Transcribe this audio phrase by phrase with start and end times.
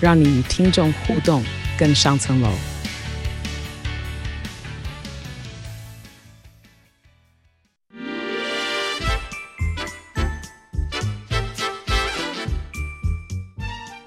[0.00, 1.42] 让你与听众互动
[1.78, 2.50] 更上层楼。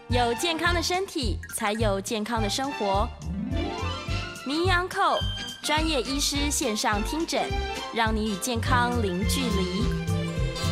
[0.10, 3.10] 有健康的身体，才有健康的生活。
[4.46, 5.20] 名医 Uncle
[5.64, 7.44] 专业医师线上听诊，
[7.94, 9.91] 让你与健康零距离。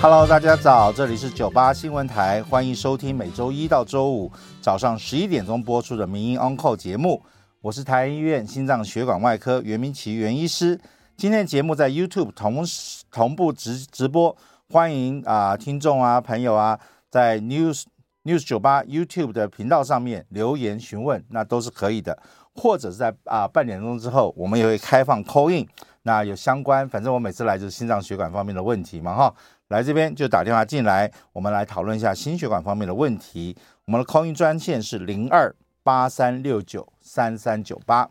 [0.02, 4.32] Hello，大家早，这里是九八新闻台，欢迎收听每周一到周五
[4.62, 7.22] 早上十一点钟播出的民营 Uncle 节目。
[7.60, 10.80] 我是台安医院心脏血管外科袁明奇袁医师。
[11.18, 14.34] 今天的节目在 YouTube 同时同步直直播，
[14.70, 17.84] 欢迎啊、听众啊朋友啊在 News
[18.24, 22.18] News 九八 YouTube 的频道上面留言询问，那都是可以的。
[22.56, 25.68] 或者是在啊、半点钟之后，我们也会开放 call in，
[26.04, 29.36] 那有相关，反正我每次来就是心脏血管方面的问题嘛哈。
[29.70, 33.56] 来这边就打电话进来，我们来讨论一下心血管方面的问题。
[33.86, 38.10] 我们的 call in 专线是零二八三六九三三九八。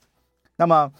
[0.55, 0.92] 那么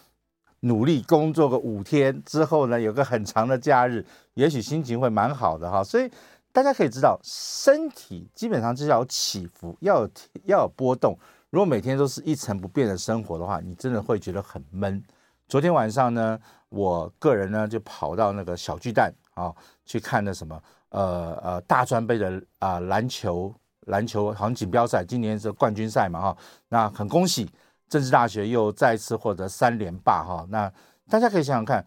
[0.61, 5.83] 努力工作个五天之后呢，有个很长的假日，也许心情会蛮好的哈。
[5.85, 6.11] 所以
[6.51, 10.11] 大家可以知道，身体基本上就是要有起伏，要有
[10.47, 11.17] 要有波动。
[11.51, 15.01] 如果每天都是一成不变的生活的话，你真的会觉得很闷。
[15.47, 16.37] 昨天晚上呢，
[16.69, 19.15] 我个人呢就跑到那个小巨蛋。
[19.39, 23.55] 啊，去看那什么，呃呃，大专杯的啊、篮球，
[23.87, 26.37] 篮球好像锦标赛，今年是冠军赛嘛，哈，
[26.69, 27.49] 那很恭喜
[27.89, 30.71] 政治大学又再次获得三连霸，哈，那
[31.09, 31.87] 大家可以想想看，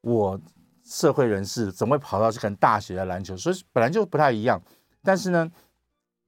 [0.00, 0.40] 我
[0.84, 3.36] 社会人士怎么会跑到去看大学的篮球？
[3.36, 4.60] 所以本来就不太一样，
[5.02, 5.50] 但是呢，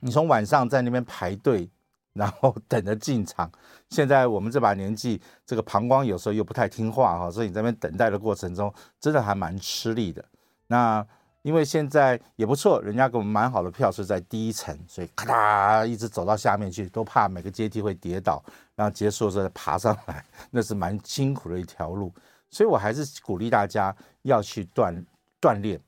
[0.00, 1.70] 你从晚上在那边排队，
[2.12, 3.50] 然后等着进场，
[3.91, 10.25] 现在我们这把年纪，这个膀胱有时候又不太听话，哈，所以你在那边等待的过程中，真的还蛮吃力的。
[10.66, 11.06] 那
[11.42, 18.42] 因为现在也不错，人家给我们蛮好的票是在第一层，所以咔嗒一直走到下面去，都怕每个阶梯会跌倒，
[18.75, 22.10] 然后结束时候再爬上来，那是蛮辛苦的一条路。
[22.48, 25.04] 所以我还是鼓励大家要去锻
[25.41, 25.78] 锻炼。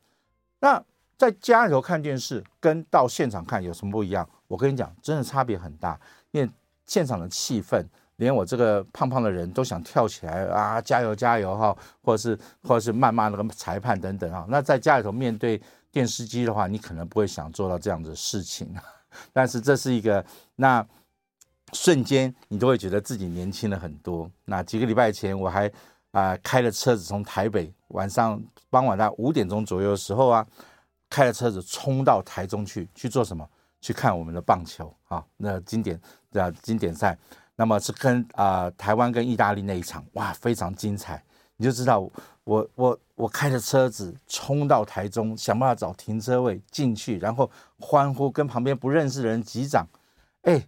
[0.60, 0.82] 那
[1.16, 4.28] 在家里头看电视跟到现场看有什么不一样？
[4.48, 5.98] 我跟你讲，真的差别很大，
[6.32, 6.50] 因为
[6.84, 7.82] 现场的气氛。
[8.16, 10.81] 连我这个胖胖的人都想跳起来啊！
[10.81, 11.77] 加油加油哈！
[12.03, 14.47] 或者是或者是谩骂那个裁判等等啊。
[14.49, 15.60] 那在家里头面对
[15.93, 18.75] 电视机的话，你可能不会想做到这样的事情。
[19.32, 20.25] 但是这是一个
[20.55, 20.87] 那
[21.72, 24.31] 瞬间，你都会觉得自己年轻了很多。
[24.44, 25.71] 那几个礼拜前，我还
[26.12, 30.47] 啊、开了车子从台北晚上傍晚在五点钟左右的时候啊，
[31.10, 33.47] 开了车子冲到台中去去做什么？
[33.82, 36.00] 去看我们的棒球啊，那经典
[36.32, 37.16] 啊经典赛。
[37.56, 41.22] 那么是跟啊、台湾跟意大利那一场，哇，非常精彩。
[41.56, 42.00] 你就知道
[42.44, 49.87] 我我我开着车子冲到台中，想办法找停车位进去，然后欢呼，跟旁边不认识的人击掌。
[50.43, 50.65] 哎，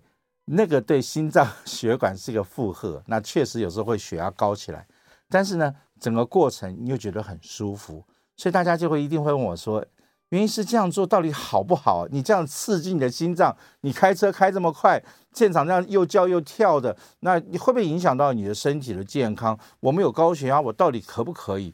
[0.46, 4.86] 那个对心脏 血管是一个负荷，那确实有时候会血压高起来。
[5.28, 8.02] 但是呢，整个过程你又觉得很舒服，
[8.36, 9.84] 所以大家就会一定会问我说。
[10.30, 12.06] 原因是这样做到底好不好？
[12.10, 15.02] 你这样刺激你的心脏，你开车开这么快，
[15.32, 19.58] 现场这样又叫又跳的，那你会不会影响到你的身体的健康？
[19.80, 21.72] 我们有高血压，我到底可不可以？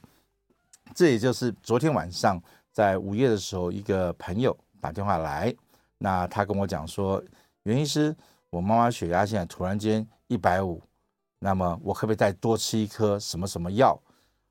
[0.94, 5.52] 这也就是昨天晚上在午夜的时候，一个朋友打电话来，
[5.98, 7.20] 那他跟我讲说，
[7.64, 8.14] 原因是
[8.50, 10.80] 我妈妈血压现在突然间一百五，
[11.40, 14.00] 那么我可不可以再多吃一颗什么什么药？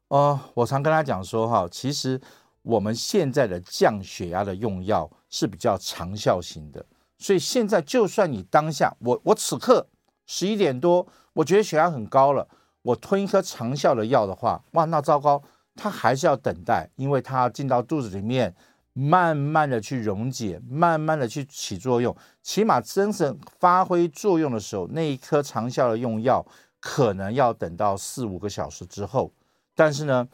[0.09, 2.19] 哦，我常跟他讲说哈，其实。
[2.63, 6.85] 我们现在的降血压的用药是比较长效型的，
[7.17, 9.85] 所以现在就算你当下，我我此刻
[10.25, 12.47] 十一点多，我觉得血压很高了，
[12.81, 15.43] 我吞一颗长效的药的话，哇，那糟糕，
[15.75, 18.55] 它还是要等待，因为它进到肚子里面，
[18.93, 26.45] 慢慢的去溶解，慢慢的去起作用，起码真正发挥作用的时候，那一颗长效的用药
[26.79, 29.33] 可能要等到四五个小时之后，
[29.75, 30.29] 但是呢。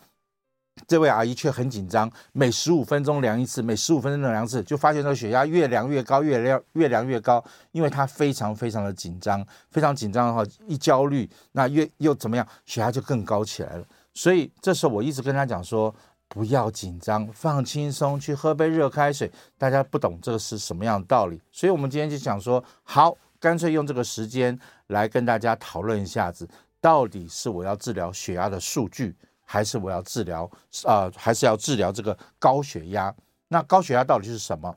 [0.88, 13.86] 这位阿姨却很紧张，每十五分钟量一次，每十五分钟量一次，就发现那个血压越量越高，越量越量越高，因为她非常非常的紧张，非常紧张的话，一焦虑，那越又怎么样，血压就更高起来了。
[14.14, 15.94] 所以这时候我一直跟她讲说，
[16.28, 19.31] 不要紧张，放轻松，去喝杯热开水。
[19.58, 26.48] 大家不懂这个是什么样的道理，所以我们今天就讲说，好，干脆用这个时间来跟大家讨论一下子，
[26.81, 29.16] 到底是我要治疗血压的数据，
[29.51, 30.44] 还是我要治疗
[30.84, 33.12] 啊、呃，还是要治疗这个高血压？
[33.48, 34.75] 那高血压到底是什么？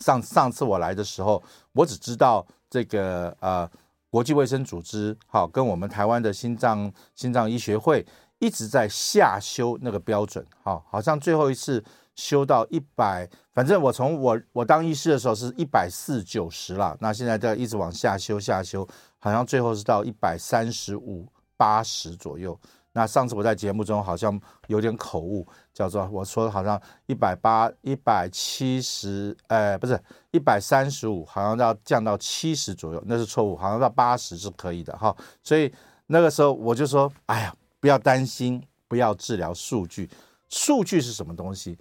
[0.00, 1.42] 上上次我来的时候，
[1.72, 3.70] 我只知道这个呃，
[4.08, 8.06] 国际卫生组织好跟我们台湾的心脏心脏医学会
[8.38, 11.84] 一直在下修那个标准，好，好像最后一次
[12.14, 18.88] 修到一百，反正我从我我当医师的时候是一百四九十了，那现在在一直往下修下修，
[19.18, 21.28] 好像最后是到一百三十五
[21.58, 22.58] 八十左右。
[22.96, 30.00] 那上次我在节目中好像有点口误，叫做我说好像一百八一百七十，呃，不是
[30.30, 35.14] 一百三十五，好像要降到七十左右，那是错误，好像到八十是可以的哈。
[35.42, 35.72] 所以
[36.06, 40.08] 那个时候我就说，哎呀，不要担心，不要治疗数据，
[40.48, 41.76] 数据是什么东西？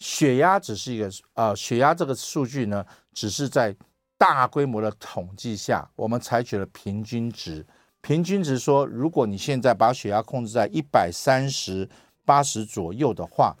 [0.00, 3.72] 血压只是一个，呃，血压这个数据呢，只是在
[4.18, 7.64] 大规模的统计下，我们采取了平均值。
[8.06, 11.88] 平均值说，如果你现在把血压控制在一百三十
[12.24, 13.56] 八十左右的话，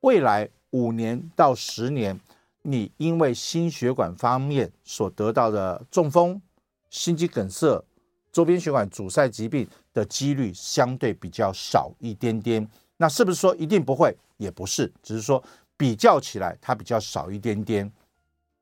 [0.00, 2.18] 未来五年到十年，
[2.62, 6.40] 你因为心血管方面所得到的中风、
[6.88, 7.84] 心肌梗塞、
[8.32, 12.66] 周边血管阻塞疾病的几率相对比较少一点点。
[12.96, 14.16] 那是不是说一定不会？
[14.38, 15.44] 也不是，只是说
[15.76, 17.92] 比较起来它比较少一点点。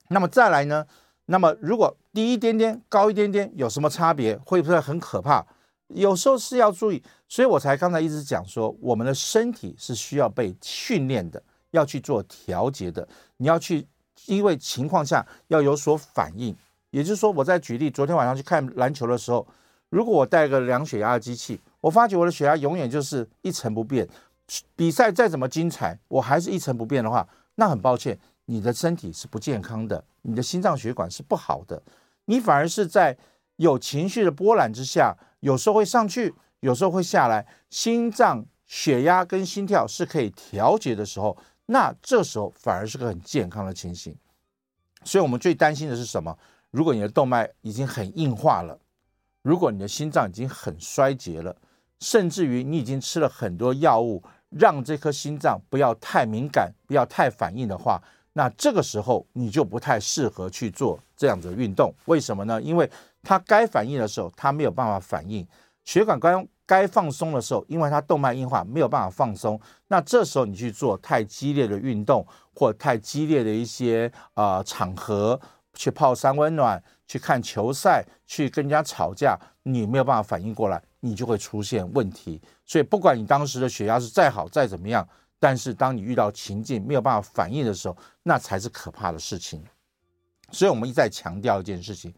[0.09, 0.85] 那么再来呢？
[1.31, 4.35] 那么，如果低一点点、高一点点，有什么差别？
[4.47, 5.45] 会不会很可怕？
[5.89, 11.43] 有时候是要注意，所以我才刚才一直讲说，我们的身体是需要被训练的，
[11.73, 13.07] 要去做调节的。
[13.37, 13.87] 你要去，
[14.25, 16.57] 因为情况下要有所反应。
[16.91, 19.47] 也就是说，我在举例，昨天晚上去看篮球的时候，
[19.91, 24.09] 如果我带个量血压的机器，我发觉我的血压永远就是一成不变。
[24.75, 28.19] 比赛再怎么精彩，我还是一成不变的话，那很抱歉。
[28.51, 31.83] 你的身体是不健康的，你的心脏血管是不好的，
[32.25, 33.17] 你反而是在
[33.57, 41.37] 有情绪的波澜之下，有时候会上去，有时候会下来，心脏血压跟心跳是可以调节的时候，
[41.67, 44.17] 那这时候反而是个很健康的情形。
[45.05, 46.37] 所以，我们最担心的是什么？
[46.71, 48.79] 如果你的动脉已经很硬化了，
[49.43, 51.55] 如果你的心脏已经很衰竭了，
[52.01, 58.03] 甚至于你已经吃了很多药物，让这颗心脏不要太敏感，不要太反应的话。
[58.33, 62.61] 那这个时候你就不太适合去做这样子的运动，为什么呢？
[62.63, 62.89] 因为
[63.23, 65.45] 它该反应的时候，它没有办法反应；
[65.85, 69.61] 血管该该放松的时候，因为它动脉硬化，没有办法放松。
[69.89, 75.41] 那这时候你去做太激烈的运动，或太激烈的一些啊、呃、场合，
[75.75, 82.41] 去泡三温暖，去看球赛，去跟人家吵架，你没有办法反应过来，你就会出现问题。
[82.65, 85.07] 所以不管你当时的血压是再好再怎么样。
[85.39, 89.65] 但是当你遇到情境没有办法反应的时候，那才是可怕的事情。
[90.51, 92.15] 所以，我们一再强调一件事情：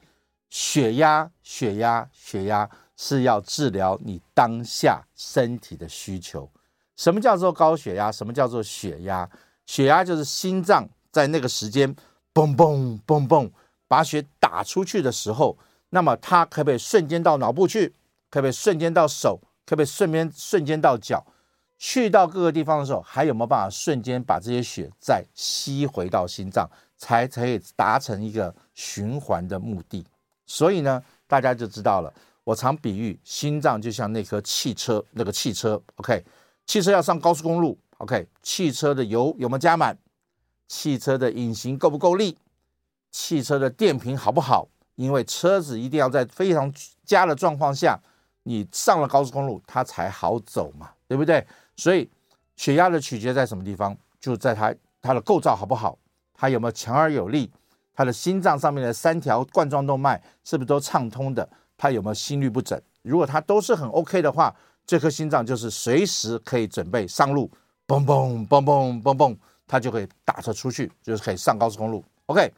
[0.49, 6.50] 血压、血压、血压是要治疗你当下身体的需求。
[6.96, 8.12] 什么叫做高血压？
[8.12, 9.28] 什么叫做血压？
[9.66, 11.94] 血压就是心脏在那个时间
[12.32, 13.50] 嘣嘣嘣嘣
[13.88, 15.58] 把血打出去的时候，
[15.90, 17.94] 那么它可不可以瞬间到脑部去？
[18.31, 19.40] 可不可以瞬间到手？
[19.66, 21.26] 可不可以顺便瞬间到脚？
[21.82, 26.69] 去到各个地方的时候，还有没有办法瞬间把这些血再吸回到心脏，
[26.99, 30.05] 才可以达成一个循环的目的？
[30.44, 32.12] 所以呢，大家就知道了。
[32.45, 36.23] 我常比喻心脏就像那颗汽车，那个汽车，OK，
[36.66, 39.97] 汽车要上高速公路，OK，汽车的油有没有加满？
[40.69, 42.37] 汽车的引擎够不够力？
[43.11, 44.69] 汽车的电瓶好不好？
[44.97, 46.71] 因为车子一定要在非常
[47.07, 47.99] 佳的状况下，
[48.43, 51.47] 你上了高速公路，它才好走嘛，对不对？
[51.77, 52.11] 所以，
[52.57, 53.97] 血压的取决在什么地方？
[54.21, 55.99] 就在它它的构造好不好，
[56.35, 57.50] 它有没有强而有力，
[57.95, 61.49] 它的心脏上面的三条冠状动脉是不是都畅通的？
[61.79, 62.79] 它有没有心律不整？
[63.00, 67.50] 如果它都是很 OK 的话，这颗心脏就是随时可以准备上路，
[67.87, 69.37] 嘣嘣嘣嘣嘣嘣，
[69.67, 72.05] 它就可以打车出去，就是可以上高速公路。
[72.27, 72.53] OK，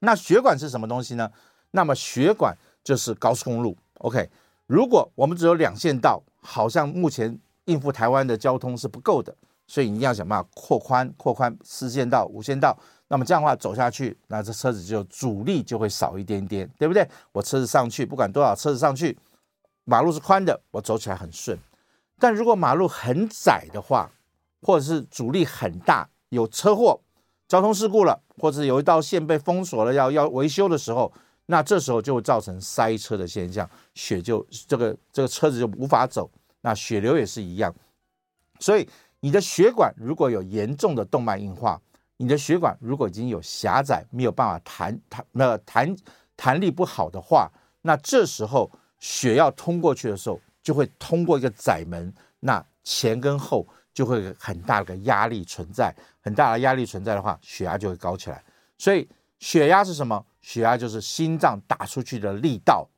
[0.00, 1.30] 那血管是什么东西呢？
[1.70, 3.76] 那么血管就是高速公路。
[3.98, 4.28] OK，
[4.66, 7.38] 如果我们只有两线道，好像目前。
[7.66, 9.34] 应付台湾的交通是不够的，
[9.66, 12.76] 所以你要想办法扩宽、扩宽四线道、五线道。
[13.08, 17.06] 那么这样的话走下去，那这车子就阻力就会少一点点，对不对？
[17.32, 19.16] 我车子上去，不管多少车子上去，
[19.84, 21.58] 马路是宽的，我走起来很顺。
[22.18, 24.10] 但如果马路很窄的话，
[24.62, 27.00] 或者是阻力很大，有车祸、
[27.46, 31.12] 交通事故了，或者有一道线被封锁了，要要维修的时候，
[31.46, 36.30] 那这时候就会造成塞车的现象，血就这个这个车子就无法走。
[36.62, 37.74] 那血流也是一样，
[38.58, 38.88] 所以
[39.20, 41.80] 你的血管如果有严重的动脉硬化，
[42.16, 45.94] 你的血管如果已经有狭窄，没有办法弹弹那弹
[46.36, 47.50] 弹力不好的话，
[47.82, 58.42] 那这时候血要通过去的时候，就会通过一个窄门，那前跟后就会很大的压力存在，很大的压力存在的话，血压就会高起来。
[58.78, 60.24] 所以血压是什么？
[60.40, 62.88] 血压就是心脏打出去的力道，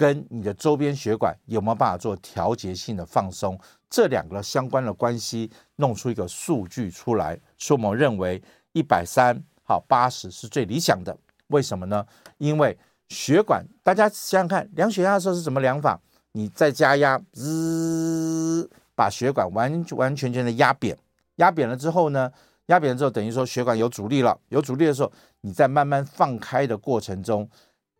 [0.00, 8.42] 跟你的周边血管有没有办法做调节性的放松，这两个相关的关系，弄出一个数据出来，所以我们认为
[8.72, 11.14] 一百三好八十是最理想的。
[11.48, 12.02] 为什么呢？
[12.38, 12.78] 因为
[13.10, 16.00] 血管，大家想想看，量血压的时候是怎么量法？
[16.32, 20.96] 你再加压，滋，把血管完完全全的压扁，
[21.36, 22.32] 压扁了之后呢？
[22.66, 24.40] 压扁了之后，等于说血管有阻力了。
[24.48, 27.46] 有阻力的时候，你在慢慢放开的过程中，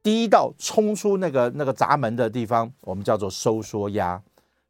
[0.03, 4.21] 第一道冲出那个那个闸门的地方，我们叫做收缩压。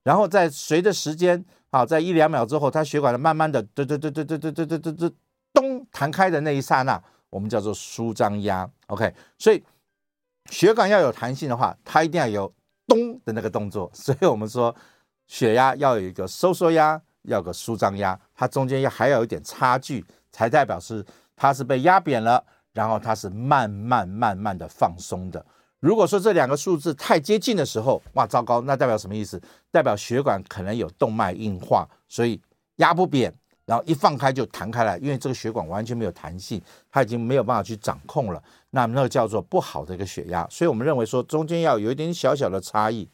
[0.03, 5.15] 然后在随着时间啊，在一两秒之后，它血管的慢慢的嘟嘟嘟嘟嘟嘟嘟嘟嘟嘟
[5.53, 8.69] 咚弹开的那一刹那，我们叫做舒张压。
[8.87, 9.63] OK，所以
[10.51, 12.53] 血管要有弹性的话，它一定要有
[12.87, 13.91] 咚的那个动作。
[13.95, 14.75] 所以我们说，
[15.27, 17.01] 血压要有一个收缩压。
[17.25, 21.05] 要个舒张压，它中间要还要有一点差距，才代表是
[21.37, 22.43] 它是被压扁了，
[22.73, 25.45] 然后它是慢慢慢慢的放松的。
[25.81, 29.41] 如果说这两个数字太接近的时候，哇，糟糕，那代表什么意思？
[29.71, 32.41] 代表血管可能有动脉硬化，所以
[32.77, 33.33] 压不扁，
[33.65, 36.61] 然后一放开就弹开来，因为这个血管完全没有弹性，
[36.91, 38.43] 它已经没有办法去掌控了。
[38.71, 43.09] 那那个叫做不好的一个血压，所以我们认为说中间要有一点小小的差异。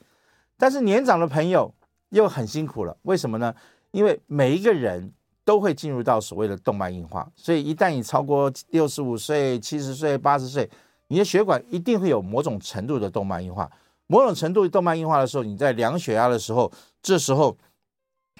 [0.59, 1.73] 但是年长的朋友
[2.09, 3.55] 又很辛苦了，为什么呢？
[3.93, 5.13] 因为每一个人
[5.47, 10.69] 都会进入到所谓的动脉硬化，所以一旦你超过六十五岁、七十岁、八十岁，
[11.07, 13.71] 你的血管一定会有某种程度的动脉硬化。
[14.09, 17.57] 某种程度动脉硬化的时候，你在量血压的时候，这时候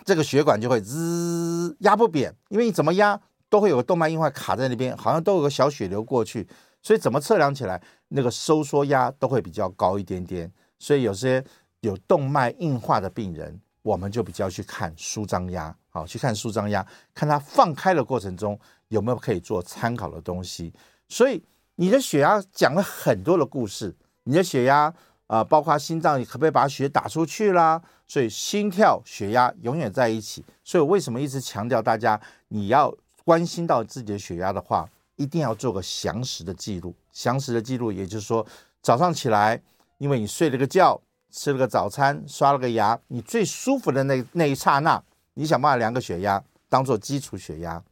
[0.05, 6.45] 这个血管就会滋压不扁，因为你怎么压都会有个动脉硬化卡在那边，好像都有个小血流过去，
[6.83, 10.53] 所以怎么测量起来那个收缩压都会比较高一点点。
[10.81, 11.45] 所以有些
[11.83, 13.61] 有动脉硬化的病人。
[13.87, 20.71] 我们就比较去看舒张压，好，去看舒张压，看它放开的过程中有没有可以做参考的东西。
[21.09, 21.43] 所以
[21.77, 24.93] 你的血压讲了很多的故事，你的血压
[25.27, 27.81] 啊、包括心脏，你可不可以把血打出去啦？
[28.07, 30.45] 所以心跳、血压永远在一起。
[30.63, 36.95] 所以为什么一直强调大家，你要关心到自己的血压的话，一定要做个详实的记录。
[37.11, 38.47] 详实的记录，也就是说
[38.83, 39.59] 早上起来，
[39.97, 41.01] 因为你睡了个觉。
[41.33, 45.03] 吃了个早餐，刷了个牙，你最舒服的那那一刹那，
[45.37, 47.83] 你想办法量个血压，当做基础血压。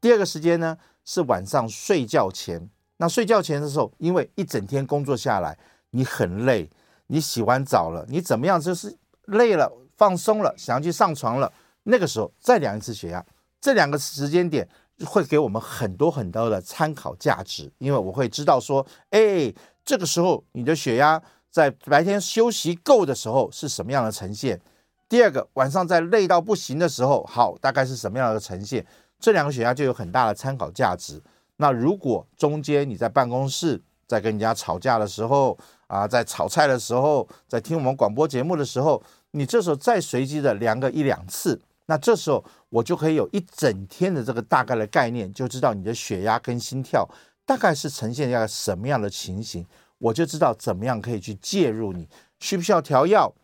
[0.00, 2.68] 第二个时间呢，是晚上睡觉前。
[2.96, 5.56] 那睡觉前的时候，因为一整天工作下来，
[5.90, 6.68] 你很累，
[7.06, 11.52] 你洗完澡了，你怎么样就是累了，放松了，想要去上床了，
[11.84, 13.24] 那个时候再量一次血压。
[13.60, 14.68] 这两个时间点
[15.04, 19.52] 会给我们很多很多的参考价值，因为我会知道说，哎，
[19.84, 21.22] 这个时候你的血压。
[21.50, 24.60] 在白天休息够的时候是什么样的呈现？
[25.08, 28.84] 第二个，晚上在累到不行的时候，好，大概是什么样的呈现？
[29.18, 31.20] 这两个血压就有很大的参考价值。
[31.56, 47.08] 那如果中间你在办公室在跟人家吵架的时候啊，在炒菜的时候，在听我们广播节目的时候，你这时候再随机的量个一两次，那这时候我就可以有一整天的这个大概的概念，就知道你的血压跟心跳
[47.46, 49.66] 大概是呈现一个什么样的情形。
[49.98, 53.34] 我就知道怎么样可以去介入你，需不需要调药，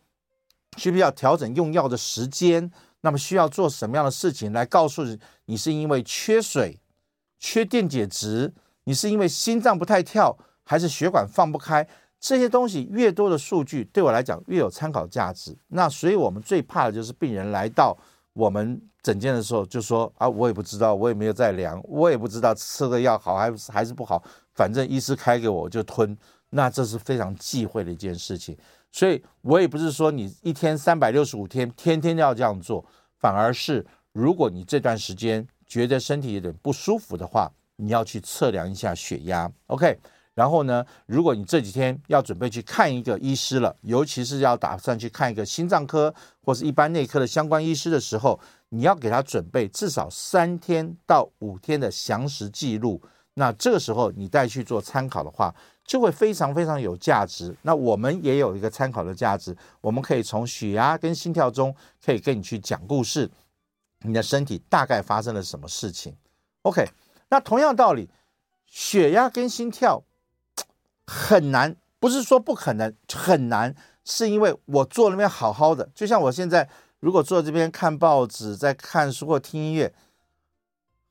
[0.75, 5.03] 需不需要调整用药的时间，那么需要做什么样的事情来告诉
[5.45, 6.79] 你，是因为缺水、
[7.39, 8.53] 缺电解质，
[8.85, 11.87] 你是因为心脏不太跳，还是血管放不开？
[12.19, 15.55] 这些东西越多的数据对我来讲越有参考价值。
[15.67, 17.95] 那所以我们最怕的就是病人来到
[18.33, 24.23] 我们诊间的时候就说啊，我也不知道，我也没有在量，我也不知道吃的药好还是还是不好，
[24.55, 26.17] 反正医师开给我我就吞。
[26.49, 28.57] 那这是非常忌讳的一件事情，
[28.95, 32.85] 所以我也不是说你一天三百六十五天天天要这样做，
[33.19, 39.99] 反而是如果你这段时间觉得身体有点不舒服的话，你要去测量一下血压，OK。
[40.33, 53.01] 然后呢，如果你这几天要准备去看一个医师了，尤其是要打算去看一个心脏科或是一般内科的相关医师的时候，你要给他准备至少三天到五天的详实记录。
[53.33, 55.53] 那这个时候你再去做参考的话，
[55.85, 57.55] 就会非常非常有价值。
[57.61, 61.73] 那我们也有一个参考的价值，我们可以从血压跟心跳中
[62.03, 63.29] 可以跟你去讲故事，
[63.99, 66.15] 你的身体大概发生了什么事情。
[66.63, 66.89] OK，
[67.29, 68.09] 那同样道理，
[68.65, 70.03] 血压跟心跳
[71.05, 76.67] 很难，不是说不可能，很难，是因为我坐那边好好的，就像我现在
[76.99, 79.93] 如果坐这边看报纸、在看书或听音乐，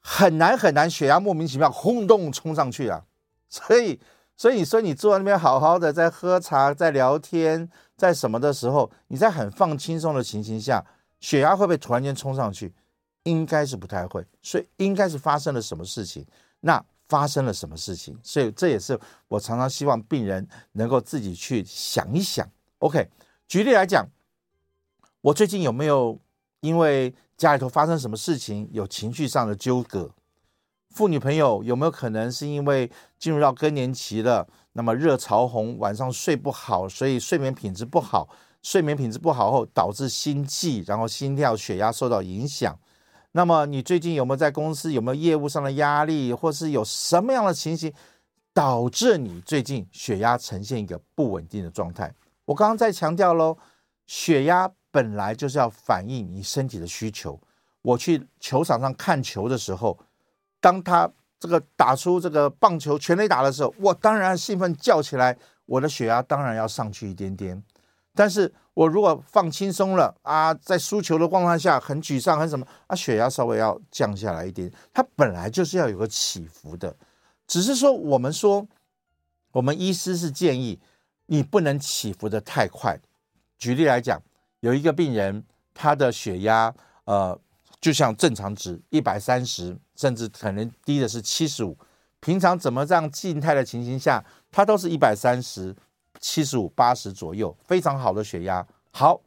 [0.00, 3.04] 很难很难，血压莫名其妙轰动冲上去啊，
[3.48, 4.00] 所以。
[4.36, 10.84] 所以你说你坐在那边好好的在喝茶，在聊天，在什么的时候，你在很放轻松的情形下，
[11.20, 12.74] 血压会不会突然间冲上去？
[13.22, 14.26] 应该是不太会。
[14.42, 16.26] 所以应该是发生了什么事情？
[16.60, 18.18] 那发生了什么事情？
[18.22, 18.98] 所以这也是
[19.28, 22.48] 我常常希望病人能够自己去想一想。
[22.78, 23.08] OK，
[23.46, 24.06] 举例来讲，
[25.20, 26.18] 我最近有没有
[26.60, 30.10] 因为家里头发生什么事情，有情绪上的纠葛？
[30.94, 38.28] 妇女朋友有没有可能是因为进入到更年期了，那么热潮红，晚上睡不好，所以睡眠品质不好，
[38.62, 42.78] 睡眠品质不好后导致心悸，然后心跳、血压受到影响。
[43.32, 47.92] 那么你最近有没有在公司有没有业务上的压力，或是有什么样的情形
[48.52, 52.14] 导致你最近血压呈现一个不稳定的状态？
[52.44, 53.58] 我刚刚在强调喽，
[54.06, 57.40] 血压本来就是要反映你身体的需求。
[57.82, 59.98] 我去球场上看球的时候。
[60.64, 67.62] 当他这个打出这个棒球全垒打的时候，我当然兴奋叫起来，我的血压当然要上去一点点。
[68.14, 74.72] 但是我如果放轻松了啊，在输球的状况下很沮丧很什么啊，血压稍微要降下来一点。
[74.90, 76.96] 它本来就是要有个起伏的，
[77.46, 78.66] 只是说我们说，
[79.52, 80.80] 我们医师是建议
[81.26, 82.98] 你不能起伏的太快。
[83.58, 84.18] 举例来讲，
[84.60, 85.44] 有一个病人
[85.74, 87.38] 他的血压呃。
[87.80, 91.76] 就像正常值一百三十，甚至可能低的是七十五。
[92.20, 95.76] 平常怎么这样静态的情形下，它都是一百三十、
[96.18, 98.66] 七十五、八十左右，非常好的血压。
[98.92, 99.20] 好，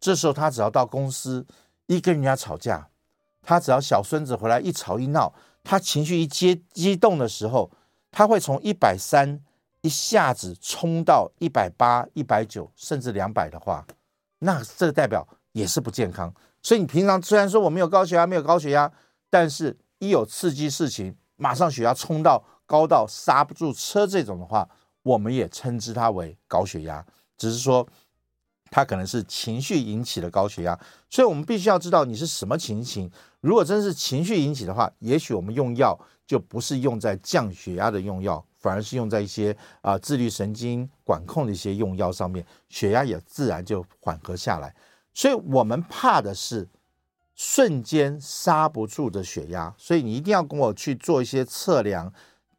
[0.00, 1.46] 这时候他只要到公司
[1.86, 2.88] 一跟人家吵架，
[3.42, 7.70] 他只要小孙子回来一吵一闹，他情绪一激激动的时候，
[8.10, 9.40] 他会从一百三
[9.82, 13.86] 一下子冲到一百八、一百九，甚至两百的话，
[14.40, 16.34] 那这个代表也是不健康。
[16.62, 18.90] 所以你平常虽然说我没有高血压，没有高血压，
[19.28, 24.68] 但是一有刺激事情，马上血压冲到高到刹不住车这种的话，
[25.02, 27.06] 我们也称之它为高血压。
[27.36, 27.86] 只是说
[28.70, 33.10] 它可能是情绪引起的高血压，所以我们必须要知道你是什么情形。
[33.40, 44.74] 如果真是情绪引起的话，也许我们用药就不是用在降血压的用药，反而是用在一些啊自律神经管控的一些用药上面，血压也自然就缓和下来。
[45.12, 46.68] 所以我们怕的是
[47.42, 52.12] 瞬间刹不住的血压，所以你一定要跟我去做一些测量。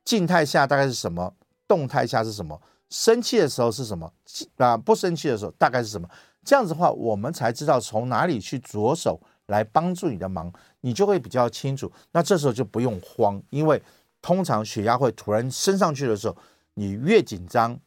[0.04, 1.32] 静态下大概是什么？
[1.68, 2.60] 动态下是什么？
[2.90, 4.12] 生气的时候是什么？
[4.58, 6.10] 啊，不生气的时候大概是什么？
[6.44, 11.92] 这样子的话，我们才知道从哪里去着手来帮助你的忙，你就会比较清楚。
[12.14, 13.80] 那这时候就不用慌，因为
[14.20, 16.36] 通常血压会突然升上去的时候，
[16.74, 17.80] 你越紧张，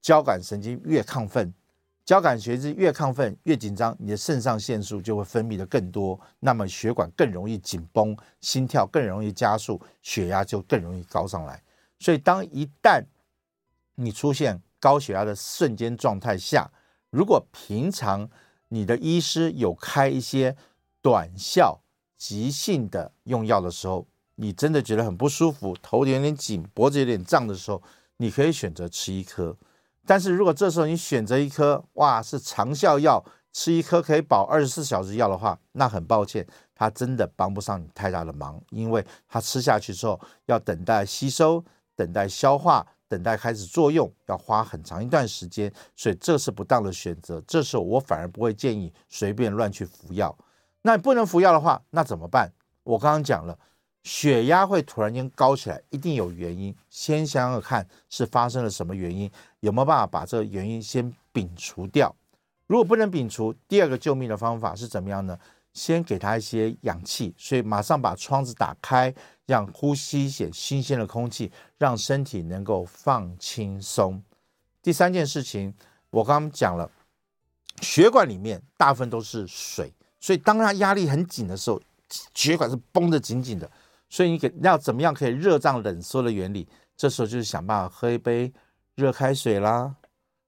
[0.00, 1.54] 交感神经越亢奋。
[2.12, 11.62] 交感神经越亢奋越紧张，你的肾上腺素就会分泌的更多，那么血管更容易紧绷，心跳更容易加速，血压就更容易高上来。
[11.98, 13.02] 所以，当一旦
[13.94, 16.70] 你出现高血压的瞬间状态下，
[17.08, 18.28] 如果平常
[18.68, 20.54] 你的医师有开一些
[21.00, 21.80] 短效
[22.18, 27.82] 急性的用药的时候，你真的觉得很不舒服，头有点紧，脖子有点胀的时候，
[28.18, 29.56] 你可以选择吃一颗。
[30.06, 47.42] 但是如果这时候你选择一颗，哇，是长效药，吃一颗可以保二十四小时药的话，那很抱歉，它真的帮不上你太大的忙，因为它吃下去之后要等待吸收、等待消化、等待开始作用，要花很长一段时间，所以这是不当的选择。
[47.46, 50.36] 这时候我反而不会建议随便乱去服药。
[50.82, 52.52] 那你不能服药的话，那怎么办？
[52.82, 53.56] 我刚刚讲了。
[54.02, 56.74] 血压会突然间高起来，一定有原因。
[56.90, 62.14] 先想想看是发生了什么原因，有没有办法把这个原因先摒除掉？
[62.66, 65.38] 如果不能摒除，第二个救命的方法是怎么样呢？
[65.72, 69.14] 先给他一些氧气，所以马上把窗子打开，
[69.46, 74.22] 让呼吸一些新鲜的空气，让身体能够放轻松。
[74.82, 75.72] 第三件事情，
[76.10, 76.90] 我刚刚讲了，
[77.80, 81.80] 血管里面大部分都是水，所以当他压力很紧的时候，
[82.34, 83.70] 血管是绷得紧紧的。
[84.12, 86.68] 所以你给要怎么样可以热胀冷缩的原理？
[86.98, 88.52] 这时候就是想办法喝一杯
[88.94, 89.96] 热开水啦，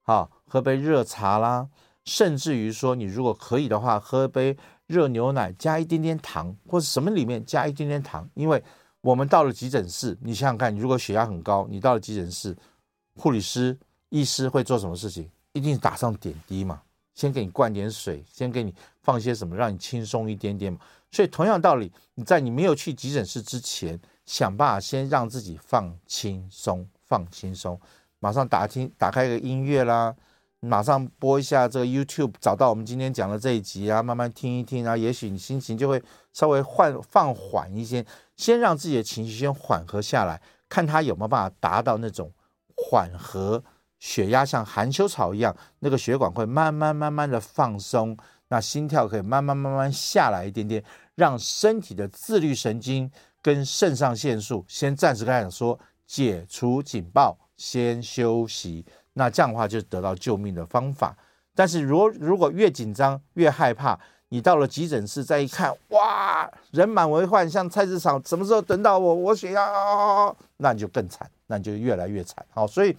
[0.02, 1.66] 好，喝杯热茶啦，
[2.04, 4.54] 甚至于说你如果可以的话，喝一杯
[4.86, 8.28] 热牛奶加一点点糖，或者什么里面加一点点糖。
[8.34, 8.62] 因为
[9.00, 12.54] 我们到了急诊室，你想想看，你如果血压很高，你到了急诊室，
[13.16, 13.74] 护理师、
[14.10, 15.26] 医师会做什么事情？
[15.54, 16.82] 一定打上点滴嘛，
[17.14, 20.78] 先给你灌点水，先给你放些什么，让你轻松一点点嘛。
[21.10, 27.80] 所以同样道理，你在你没有去急诊室之前，想办法先让自己放轻松，放轻松。
[28.18, 30.12] 马上打听，打开一个音乐啦，
[30.58, 38.04] 马上播一下这个 YouTube，找到我们今天讲的这一集啊，慢慢听一听啊，也许你心情就会稍微缓放缓一些，
[38.36, 42.32] 先让自己的情绪先缓和下来，看他有没有办法达到那种
[42.76, 43.62] 缓和
[44.04, 48.14] 血压，像含羞草一样，那个血管会慢慢慢慢的放松，
[48.48, 58.84] 那心跳可以慢慢慢慢下来一点点，让身体的自律神经跟肾上腺素先暂时开始说解除警报，先休息。
[59.14, 61.16] 那这样的话就得到救命的方法。
[61.54, 69.14] 但是如果如果越紧张越害怕，你到了急诊室再一看，哇，人满为患，像菜市场，什么时候等到我？
[69.14, 72.44] 我血压，那你就更惨，那你就越来越惨。
[72.50, 72.94] 好，所以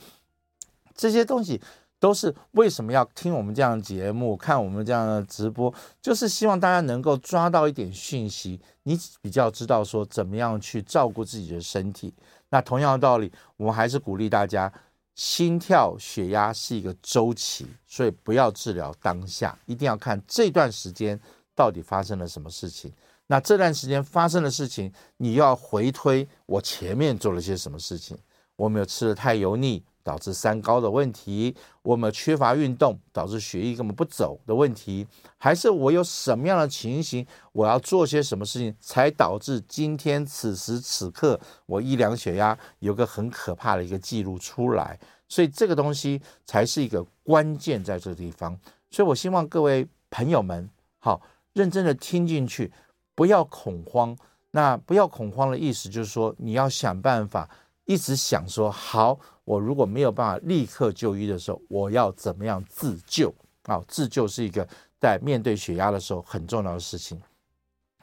[0.95, 1.61] 这些东西
[1.99, 12.13] 都是为什么要听我们这样的节目，看我们这样的直播，就是希望大家能够抓到一点讯息，你比较知道说怎么样去照顾自己的身体。
[12.49, 14.71] 那同样的道理，我们还是鼓励大家。
[15.15, 21.17] 心跳、血压是一个周期，所以不要治疗当下，一定要看这段时间
[21.55, 22.91] 到底发生了什么事情。
[23.27, 28.17] 那这段时间发生的事情，你要回推我前面做了些什么事情。
[28.57, 29.81] 我没有吃的太油腻。
[30.05, 35.07] 导致三高的问题，我们缺乏运动导致血液根本不走的问题，
[35.39, 48.55] 还是我有什么样的情形，我要做些什么事情才导致今天此时此刻我一量血压有个很可怕的一个记录出来，所以这个东西才是一个关键在这个地方。
[48.91, 51.19] 所以我希望各位朋友们好
[51.53, 52.71] 认真的听进去，
[53.15, 54.15] 不要恐慌。
[54.51, 57.49] 那不要恐慌的意思就是说，你要想办法。
[57.87, 63.79] 一直想说好，我如果没有办法立刻就医的时候，我要怎么样自救啊？
[63.87, 64.67] 自救是一个
[64.99, 67.21] 在面对血压的时候很重要的事情。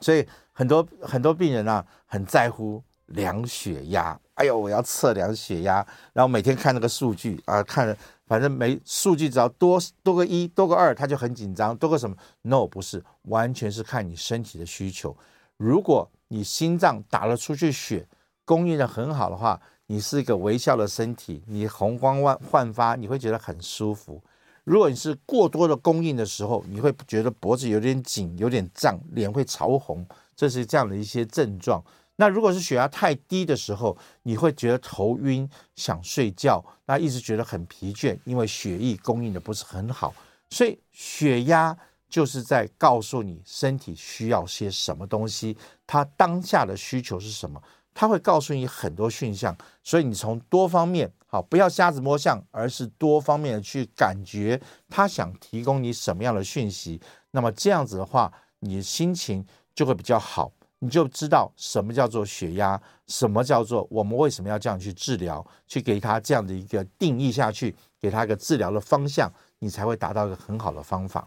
[0.01, 4.19] 所以很多很多病人啊，很在乎量血压。
[4.35, 11.77] 哎呦，我要测量血压，然后每天看那个数据啊，看反正没数据只要多多个一多个二，他就很紧张。
[11.77, 15.17] 多个什么？No，不是，完全是看你身体的需求。
[15.57, 18.07] 如果你心脏打了出去血，
[18.45, 19.61] 供应的很好的话。
[19.93, 24.19] 你是一个微笑的身体，你红光焕发，你会觉得很舒服。
[24.65, 31.85] 如果你是过多的供应的时候，你会觉得脖子有点紧、有点胀，脸会潮红，这是这样的一些症状。
[32.17, 40.15] 那如果是血压太低的时候，你会觉得头晕、想睡觉，那一直觉得很疲倦，因为血液供应的不是很好。
[40.49, 41.77] 所以血压
[42.09, 45.55] 就是在告诉你身体需要些什么东西，
[45.87, 47.63] 它当下的需求是什么。
[47.95, 57.01] 他会告诉你很多讯象，所以你从多方面好，不要瞎子摸象，而是多方面的去感觉他想提供你什么样的讯息。
[57.31, 71.27] 那么这样子的话，你的心情就会比较好，你就知道什么叫做血压，什么叫做我们为什么要这样去治疗，去给他这样的一个定义下去，给他一个治疗的方向，你才会达到一个很好的方法。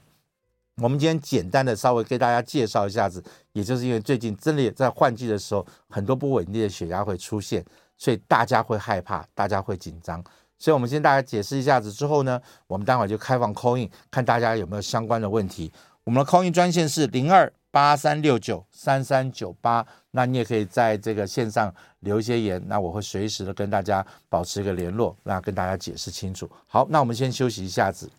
[0.81, 7.63] 我们今天简单的稍微给大家介绍一下子，也就是因为最近真的也在换季的时候，很多不稳定的血压会出现，
[7.97, 10.21] 所以大家会害怕，大家会紧张。
[10.59, 15.71] 所以我们先大家解释一下子之后呢，我们待会就开放 call in，看大家有没有相关的问题。
[16.03, 26.49] 我们的 call in 专线是零二八三六九三三九八，那你也可以在这个线上留一些言，那我会随时的跟大家保持一个联络，那跟大家解释清楚。
[26.67, 28.11] 好，那我们先休息一下子。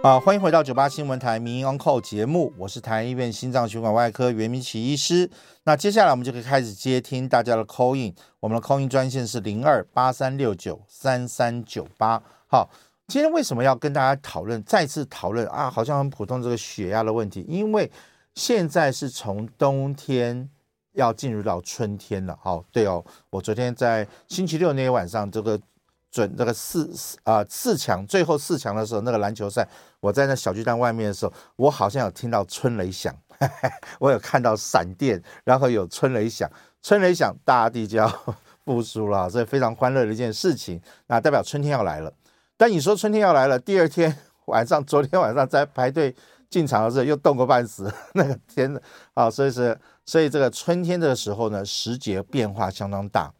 [0.00, 5.28] 啊，欢迎回到九八新闻台名医 on call 节目，我是台安医院心脏血管外科袁明启医师。
[5.64, 12.22] 那接下来我们就可以开始接听大家的 call in，我们的 call in 专线是零二八三六九三三九八。
[12.46, 12.70] 好，
[13.08, 15.68] 今天为什么要跟大家讨论，再次讨论啊？
[15.68, 17.90] 好像很普通这个血压的问题，因为
[18.36, 20.48] 现在是从冬天
[20.92, 22.38] 要进入到春天了。
[22.40, 25.60] 好，对哦，我昨天在星期六那天晚上这个。
[26.18, 29.68] 准那个四四啊四强最后四强的时候，那个篮球赛，
[30.00, 33.14] 我在那小巨蛋外面的时候，我好像有听到春雷响，
[34.00, 36.50] 我有看到闪电，然后有春雷响，
[36.82, 38.08] 春雷响，大地就要
[38.64, 42.12] 复苏了，所以非常欢乐的一件事情，那代表春天要来了。
[42.56, 46.12] 但你说春天要来了，第二天 晚上，昨天晚上在排队
[46.50, 48.76] 进场的时候又冻个半死， 那个天
[49.14, 53.32] 啊，所以是所以这个春天的时候呢，时节变化相当大。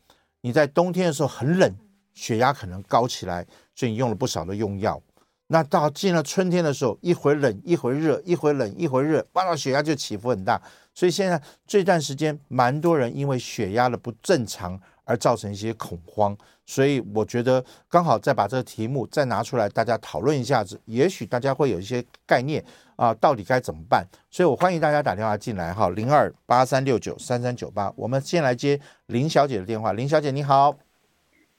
[0.42, 1.74] 你在冬天的时候很冷。
[2.18, 5.00] 血压可能高起来，所以你用了不少的用药。
[5.46, 10.60] 那到进了春天的时候，一会冷一会热，一会冷一会热，哇，到血压就起伏很大。
[10.92, 16.36] 所以现在这段时间，蛮多人因为血压的不正常而造成一些恐慌。
[16.66, 22.62] 所以我觉得刚好再把这个题目再拿出来，大家讨论一下子，也许大家会有一些概念
[22.96, 24.04] 啊，到底该怎么办？
[24.28, 27.90] 所以我欢迎大家打电话进来哈，零二八三六九三三九八。
[27.96, 30.76] 我们先来接林小姐的电话，林小姐你好。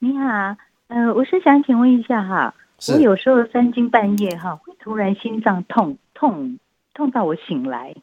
[0.01, 0.55] 你好，
[0.87, 2.55] 呃，我是想请问一下哈，
[2.87, 6.57] 我有时候三更半夜哈，会突然心脏痛痛
[6.93, 7.93] 痛到我醒来，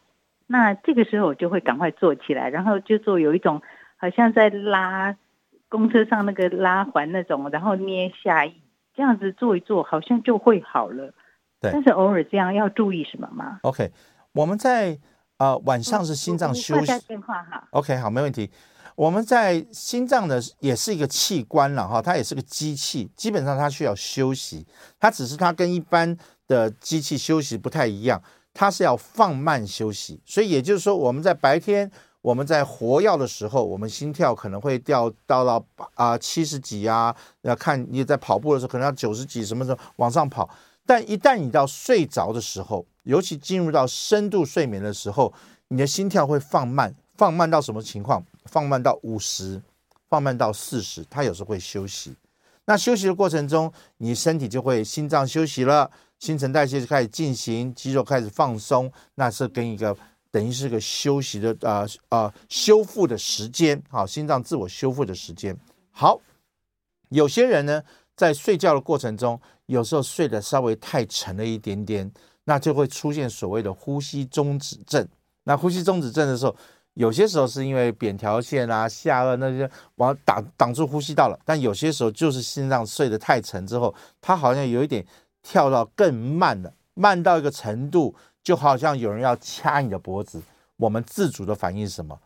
[0.47, 3.63] 那这个时候我就会赶快坐起来，然后就做有一种
[3.97, 5.17] 好像在拉
[5.71, 8.61] 公车上那个拉环那种，然后捏下翼，
[8.95, 11.15] 这样子做一做，好像就会好了。
[11.63, 11.71] 对。
[11.73, 13.91] 但是偶尔这样要注意什么吗？OK，
[14.33, 14.99] 我们在
[15.39, 17.09] 啊、呃、晚上是心脏休息。
[17.09, 17.67] 电话哈。
[17.71, 18.51] OK，好，没问题。
[18.97, 24.67] 我们在心脏呢也是一个器官了哈，它也是个机器，基本上它需要休息，
[24.99, 26.17] 它只是它跟一般
[26.49, 28.21] 的机器休息不太一样，
[28.53, 30.21] 它是要放慢休息。
[30.27, 31.89] 所以也就是说，我们在白天。
[32.23, 40.51] 我们在活跃的时候，我们心跳可能会掉到到啊七十几啊，要看你在跑步的时候可能要九十几，什么时候往上跑。
[40.85, 45.33] 但一旦你到睡着的时候，尤其进入到深度睡眠的时候，
[45.69, 48.21] 你的心跳会放慢，放慢到什么情况？
[48.47, 49.61] 放慢到五十，
[50.09, 52.15] 放慢到四十，它有时候会休息。
[52.65, 59.97] 那休息的过程中，你身体就会心脏休息了，新陈代谢就开始进行，肌肉开始放松，那是跟一个。
[60.29, 65.57] 等于是个休息的啊啊、呃呃、修复的时间，好，心脏自我修复的时间。
[65.93, 66.21] 好，
[67.09, 67.83] 有些人呢
[68.15, 72.13] 在睡觉的过程中，有时候睡得稍微太沉了一点点，
[72.45, 75.09] 那就会出现所谓的呼吸中止症。
[75.45, 76.55] 那呼吸中止症的时候，
[76.97, 85.07] 有些时候是因为扁条线啊、下颚那些往挡挡住呼吸道了，但有些时候就是心脏睡得太沉之后，它好像有一点
[85.43, 88.15] 跳到更慢了，慢到一个程度。
[88.47, 90.41] 就好像有人要掐你的脖子，
[90.77, 92.17] 我们自主的反应是什么？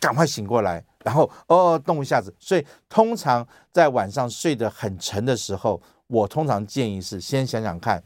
[0.00, 2.34] 赶快醒过来，然后哦动一下子。
[2.40, 8.02] 所以通常在晚上睡得很沉的时候，我通常建议是先想想看，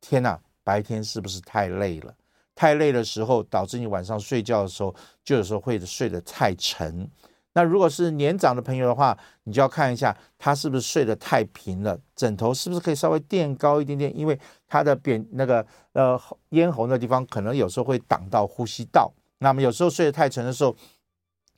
[0.00, 2.14] 天哪，白天是不是太累了？
[2.54, 7.08] 太累的时候，导致你晚上睡觉的时候，就有时候会睡得太沉。
[7.54, 16.18] 那如果是年长的朋友的话，你就要看一下他是不是睡得太平了，枕头是不是可以稍微垫高一点点，因为他的扁那个呃
[16.50, 19.12] 咽喉那地方可能有时候会挡到呼吸道。
[19.40, 20.74] 那么有时候睡得太沉的时候，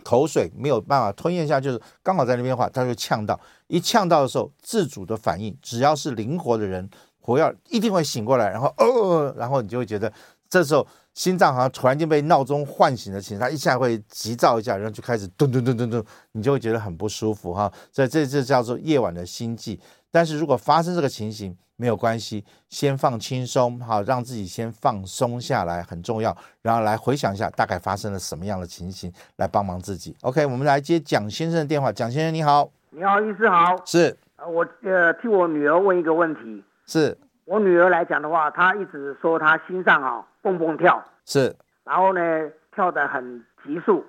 [0.02, 10.12] 口水没有办法吞咽下，就是刚好在那边的话，他就呛到，一呛到的时候，自主的反应，只要是灵活的人，活跃一定会醒过来，然后哦，然后你就会觉得
[10.54, 10.86] 这时候。
[11.14, 17.72] 心脏好像突然间被闹钟唤醒的情况，它一下会急躁一下，然后就开始咚咚咚咚咚，你就会觉得很不舒服哈。
[17.92, 19.78] 所以这这叫做夜晚的心悸。
[20.10, 26.36] 但是如果发生这个情形，没有关系，先放轻松，好，让自己先放松下来很重要。
[26.62, 30.16] 然后来回想一下大概发生了什么样的情形，来帮忙自己。
[30.22, 31.92] OK，我们来接蒋先生的电话。
[31.92, 34.16] 蒋先生你好，你好，医师好，是，
[34.48, 41.56] 我呃替我女儿问一个问题，是我女儿来讲的话，她一直说她心脏啊蹦蹦跳，是。
[41.84, 44.04] 然后呢，跳得很急速，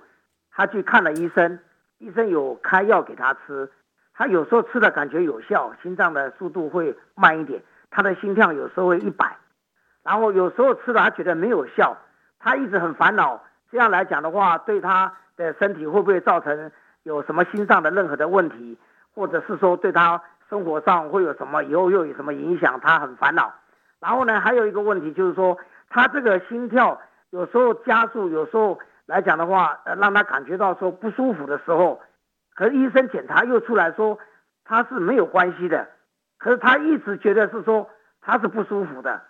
[0.52, 1.58] 他去看了医生，
[1.96, 3.70] 医生有开药给他吃，
[4.12, 9.38] 他有时候吃的感觉有效，心脏的速度会慢一点，他的心跳有时候会一百，
[10.02, 11.96] 然后有时候吃了他觉得没有效，
[12.38, 16.70] 他一直很烦恼，这样来讲的话，对他的身体会不会造成
[17.02, 18.78] 有什么心脏的任何的问题，
[19.14, 23.54] 或者是说对他生活上会有什么以后又有什么影响，他很烦恼。
[23.98, 27.00] 然后呢，还有一个问题就是说，他这个心跳。
[27.30, 32.00] 有时候加速，有时候来讲的话，呃，让他感觉到说不舒服的时候，
[32.54, 34.18] 可是医生检查又出来说
[34.64, 35.88] 他是没有关系的，
[36.38, 37.90] 可是他一直觉得是说
[38.22, 39.20] 他是不舒服的，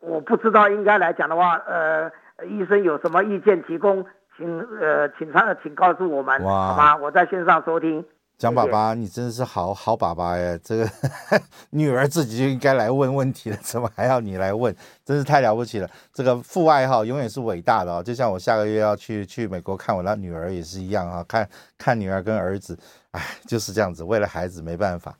[0.00, 2.10] 我不知道应该来讲的话，呃，
[2.46, 4.04] 医生有什么意见提供，
[4.36, 6.96] 请呃，请他请告诉我们，好吗？
[6.96, 8.04] 我在线上收听。
[8.38, 10.58] 蒋爸爸，你真的是好好爸爸呀！
[10.64, 10.90] 这个
[11.70, 14.74] 女儿自己就应该来问问题了，怎么还要你来问？
[15.04, 15.88] 真是太了不起了！
[16.12, 18.02] 这个父爱哈，永远是伟大的哦。
[18.02, 22.76] 就像我下个月要去去美国看我那女儿也是一样啊，看看女儿跟儿子，
[23.12, 25.16] 哎，就是这样子，为了孩子没办法。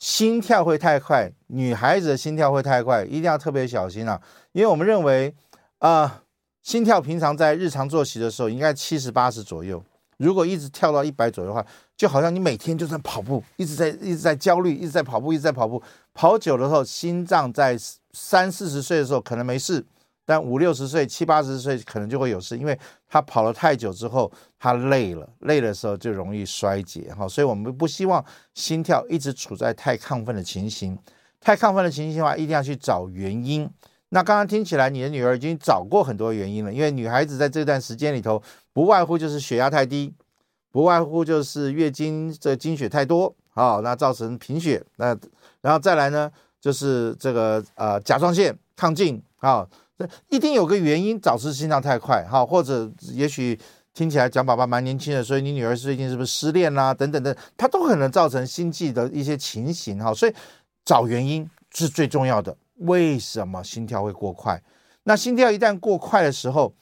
[0.00, 4.20] 心跳会太快，女孩子的心跳会太快，一定要特别小心啊！
[4.50, 5.32] 因为我们认为
[5.78, 6.12] 啊、呃，
[6.62, 9.84] 心跳平常在日常作息的时候应该七十八十左右。
[10.24, 11.64] 如果一直跳到一百左右的话，
[11.96, 15.82] 就好像你每天就在跑步，一直在一直在焦虑，一直在跑步，一直在跑步。
[16.12, 17.76] 跑久了后，心脏在
[18.12, 19.84] 三四十岁的时候可能没事，
[20.24, 22.78] 但五六十岁、七八十岁可能就会有事，因为
[23.08, 27.26] 他跑了太久之后，他累了，累的时候就容易衰竭哈。
[27.26, 30.98] 所以我们不希望心跳一直处在太亢奋的情形。
[31.40, 33.66] 太亢奋的情形的话，一定要去找原因。
[34.12, 40.14] 那刚刚听起来，你的女儿已经找过很多原因了，因为女孩子在这段时间里头，不外乎就是血压太低，
[40.70, 45.16] 不外乎就是月经这经血太多，好，那造成贫血，那
[45.60, 46.30] 然后再来呢，
[46.60, 49.66] 就是这个呃甲状腺亢进，啊，
[49.98, 53.58] 这一定有个原因导致心脏太快，哈，或者也许
[53.92, 56.94] 听起来蒋爸爸蛮年轻的，所以你女儿最近是不是失恋啦、啊？
[56.94, 60.34] 等等的，它都可能造成心悸的一些情形，哈，所以
[60.84, 62.56] 找原因是最重要的。
[62.76, 64.62] 为什么心跳会过快？
[65.02, 66.72] 那心跳一旦过快的时候，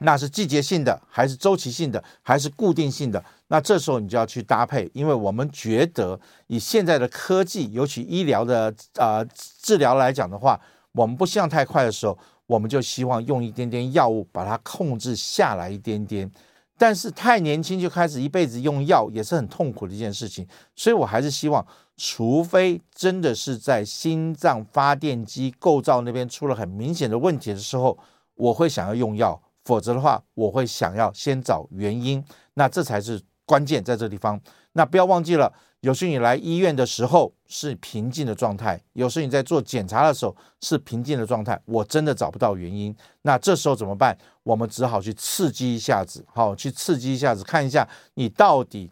[0.00, 3.24] 那是季节性的，还是周期性的，还是固定性的？
[3.48, 9.24] 那这时候你就要去搭配，因为我们觉得以现在的科技，尤其医疗的、呃、
[9.62, 10.60] 治疗来讲的话，
[10.92, 16.30] 我们不希望太快的时候，我们就希望用一点点药物把它控制下来一点点。
[16.78, 27.96] 但是太年轻就开始一辈子用药也是很痛苦的一件事情，所以我还是希望，除非真的是在心脏发电机构造那边出了很明显的问题的时候，
[28.34, 32.24] 我会想要用药，否则的话，我会想要先找原因，
[32.54, 34.40] 那这才是关键在这地方。
[34.72, 44.16] 那不要忘记了，有时你来医院的时候是平静的状态，有时你在做检查的时候是平静的状态，我真的找不到原因，那这时候怎么办？
[44.42, 48.90] 我们只好去刺激一下子，好，去刺激一下子，看一下你到底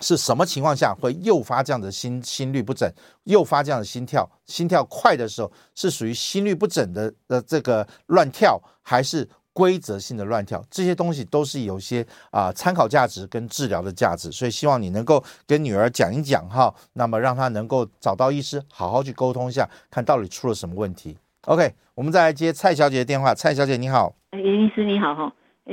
[0.00, 2.90] 是什么情况下会诱发这样的心心律不整，
[3.24, 10.62] 诱发这样的心跳，心跳快的时候是属于心律不整的的这个乱跳，还是规则性的乱跳？
[10.70, 21.16] 这些东西都是有些啊、参考价值跟治疗的价值，所以希望你能够跟女儿讲一讲哈，那么让她能够找到医师，好好去沟通一下，看到底出了什么问题。
[21.46, 23.34] OK，我们再来接蔡小姐的电话。
[23.34, 25.32] 蔡小姐你好，袁医师你好哈，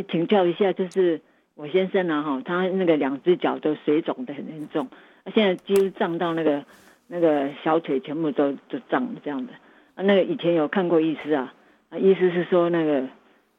[0.10, 1.22] 请教一下，就是
[1.56, 4.88] 我先生呢哈，他那个两只脚都水肿的很严重，
[5.24, 6.64] 啊现在几乎胀到那个
[7.08, 9.54] 那个小腿全部都都胀这样的。
[9.96, 11.54] 啊，那个以前有看过医师啊，
[11.90, 13.08] 啊，医师是说那个，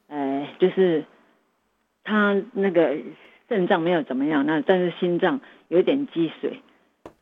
[0.09, 1.05] 呃，就是
[2.03, 2.97] 他那个
[3.47, 6.59] 肾脏没有怎么样，那但是心脏有点积水。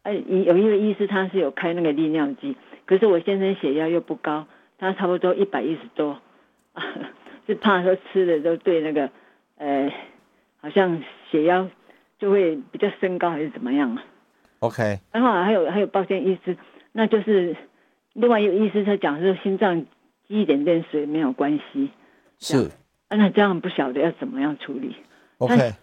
[0.01, 4.47] 哎，有一个医师他是有开那个利尿剂，可是我先生血压又不高。
[4.79, 6.21] 他差不多一百一十多，
[6.73, 6.83] 啊，
[7.47, 9.09] 是怕说吃的都对那个，
[9.57, 9.91] 呃，
[10.61, 11.67] 好像血压
[12.19, 14.03] 就会比较升高还是怎么样啊
[14.59, 14.99] ？OK。
[15.11, 16.55] 然后还有还有，抱歉，医师，
[16.91, 17.55] 那就是
[18.13, 19.83] 另外一个医师他讲说心脏
[20.27, 21.89] 积一点点水没有关系，
[22.39, 22.71] 是。
[23.07, 24.95] 啊，那这样不晓得要怎么样处理
[25.37, 25.73] ？OK。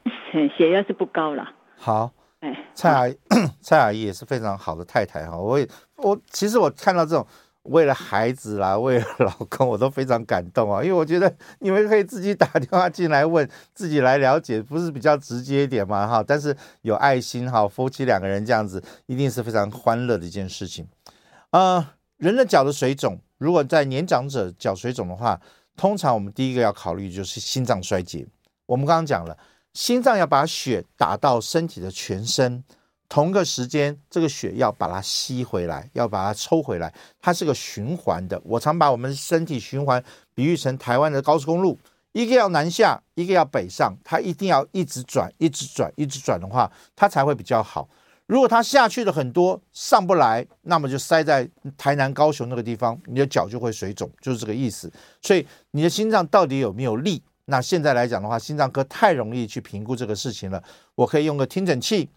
[0.56, 1.52] 血压是不高了。
[1.76, 2.12] 好。
[2.40, 3.16] 哎，蔡阿姨，
[3.60, 7.26] 蔡阿姨也是非常好的太太哈，我也我其实我看到这种。
[7.64, 10.82] 为了孩子啦，为了老公，我都非常感动啊！
[10.82, 16.06] 因为我觉得你们可以自己打电话进来问，自己来了解，不是比较直接一点嘛？
[16.06, 20.86] 哈，但是有爱心哈，夫妻两个人这样子，一定是非常欢乐的一件事情。
[21.48, 21.86] 啊、呃，
[22.18, 25.40] 人的脚的水肿，如果在年长者脚水肿的话，
[25.76, 28.26] 通常我们第一个要考虑就是心脏衰竭。
[28.66, 29.37] 我们刚刚讲了，
[29.72, 32.62] 心脏要把血打到身体的全身。
[33.06, 38.40] 同个时间，这个血要把它吸回来，要把它抽回来，它是个循环的。
[38.44, 40.02] 我常把我们身体循环
[40.34, 41.78] 比喻成台湾的高速公路，
[42.12, 47.88] 一个要南下，一个要北上，它一定要一直转，一直转，一直转的话，它才会比较好。
[48.26, 54.90] 如果它下去的很多，上不来，那么就塞在台南、高雄那个地方，你的脚就会水肿，就是这个意思。
[55.20, 57.22] 所以你的心脏到底有没有力？
[57.46, 60.62] 那现在来讲的话，心脏科太容易去评估这个事情了。
[60.94, 62.08] 我可以用个听诊器。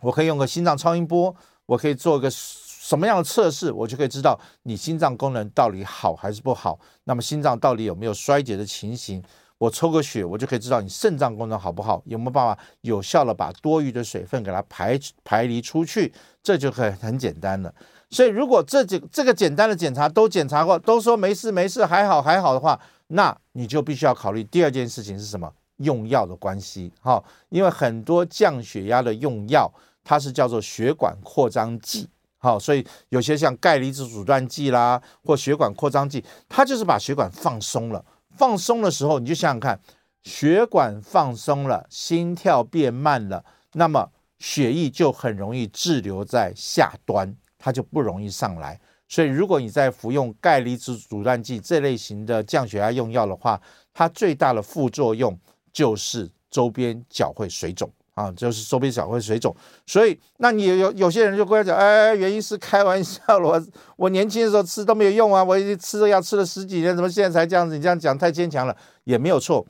[0.00, 1.34] 我可以用个心脏超音波，
[1.66, 6.78] 我可以做一个什么样的测试，我就可以知道你心脏功能到底好还是不好。
[7.02, 9.20] 那么心脏到底有没有衰竭的情形？
[9.58, 17.74] 我抽个血，我就可以知道你肾脏功能好不好，有没有办法有效的把多余的水分给它排排离出去，这就很很简单了。
[18.10, 25.52] 所以如果这几这个简单的检查都检查过，都说没事没事还好还好的话，那你就必须要考虑第二件事情是什么？
[25.78, 26.92] 用药的关系。
[27.00, 29.70] 哈，因为很多降血压的用药。
[30.04, 38.02] 它是叫做血管扩张剂，好，所以有些像钙离子阻断剂啦，或血管扩张剂，它就是把血管放松了。
[38.38, 39.80] 放松的时候，你就想想看，
[40.22, 48.80] 血管放松了，心跳变慢了，那么血液就很容易滞留在下端，它就不容易上来。
[49.08, 53.60] 所以，如果你在服用钙离子阻断剂这类型的降血压用药的话，
[53.92, 55.36] 它最大的副作用
[55.72, 57.90] 就是周边脚会水肿。
[58.18, 59.54] 啊，就是周边小会水肿，
[59.86, 67.76] 所以那你有有些人就跟我讲，哎，原因是开玩笑了，我我年轻的时候吃都没有用啊，我已经吃了药吃了十几年，怎么现在才这样子？
[67.76, 69.64] 你这样讲太牵强了，也没有错。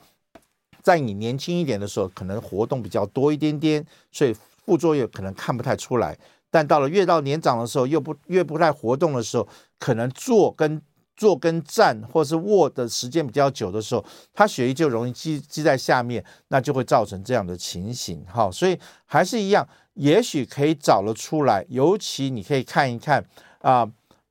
[0.82, 4.34] 在你年轻一点的时候，可能活动比较多一点点，所以
[4.64, 6.16] 副作用可能看不太出来。
[6.51, 9.46] 但到了越到年长的时候，又不越不太活动的时候，
[9.78, 10.80] 可能坐跟。
[11.19, 14.03] 坐跟站或是卧的时间比较久的时候，
[14.33, 18.25] 他血液就容易积积在下面，那就会造成这样的情形。
[18.27, 21.66] 好，所以还是一样，也许可以找了出来。
[21.69, 23.23] 尤其你可以看一看
[23.61, 23.87] 啊、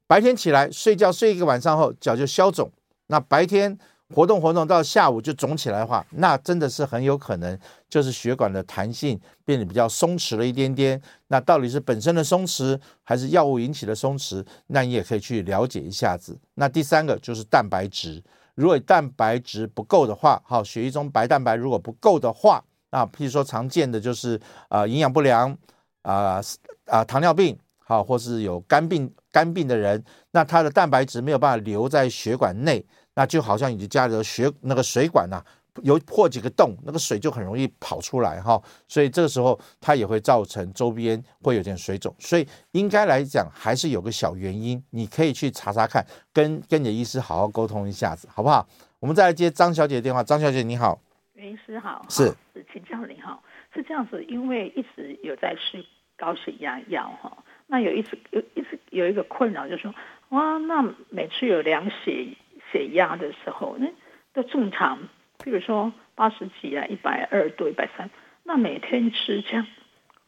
[0.08, 2.72] 白天起来睡觉睡一个晚上后，脚就消肿。
[3.08, 3.78] 那白天。
[4.14, 11.02] 活动活动到下午就肿起来的话，那真的是很有可能就是血管的弹性变得比较松弛了一点点。
[11.28, 14.46] 那到底是本身的松弛，还是药物引起的松弛？
[14.68, 16.40] 那你也可以去了解一下子。
[16.54, 18.24] 那第三个就是蛋白质，
[18.56, 24.40] 如果蛋白质不够的话，好，血液中白蛋白如果不够的话，那譬如说常见的就是
[24.70, 25.56] 啊营养不良
[26.04, 26.42] 啊
[26.86, 30.02] 啊糖尿病，好，或是有肝病肝病的人，
[30.32, 32.86] 那他的蛋白质没有办法留在血管内，
[33.18, 35.46] 那就好像你家里的血那个水管呐、啊。
[35.84, 46.04] 有破几个洞，那个水就很容易跑出来哈，所以这个时候它也会造成周边会有点水肿，所以应该来讲还是有个小原因，你可以去查查看，
[46.34, 48.68] 跟跟你的医师好好沟通一下子，好不好？
[49.00, 51.00] 我们再来接张小姐的电话，张小姐你好，
[51.36, 53.40] 袁医师好，是是请教你哈，
[53.72, 55.86] 是这样子，因为一直有在吃
[56.18, 57.38] 高血压药哈，
[57.68, 59.94] 那有一次有一直有一个困扰，就是说
[60.30, 62.36] 哇，那每次有量血
[62.72, 63.88] 血压的时候，那
[64.34, 65.00] 都正常。
[65.44, 68.10] 比如说八十几啊，一百二多一百三，
[68.44, 69.68] 那每天吃这样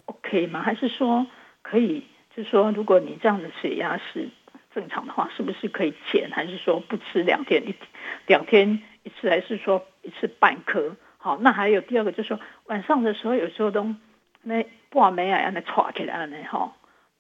[0.06, 0.62] OK 吗？
[0.62, 1.28] 还是说
[1.62, 2.06] 可以？
[2.36, 4.30] 就是说，如果你这样的血压是
[4.74, 6.30] 正常的话，是不是可以减？
[6.32, 7.76] 还是说不吃两天一
[8.28, 9.30] 两天一次？
[9.30, 10.96] 还是说一次半颗？
[11.18, 13.94] 好，那还有第二个，就是说晚上的时候有时候都
[14.44, 16.72] 那挂没啊，那喘起来了呢，哈，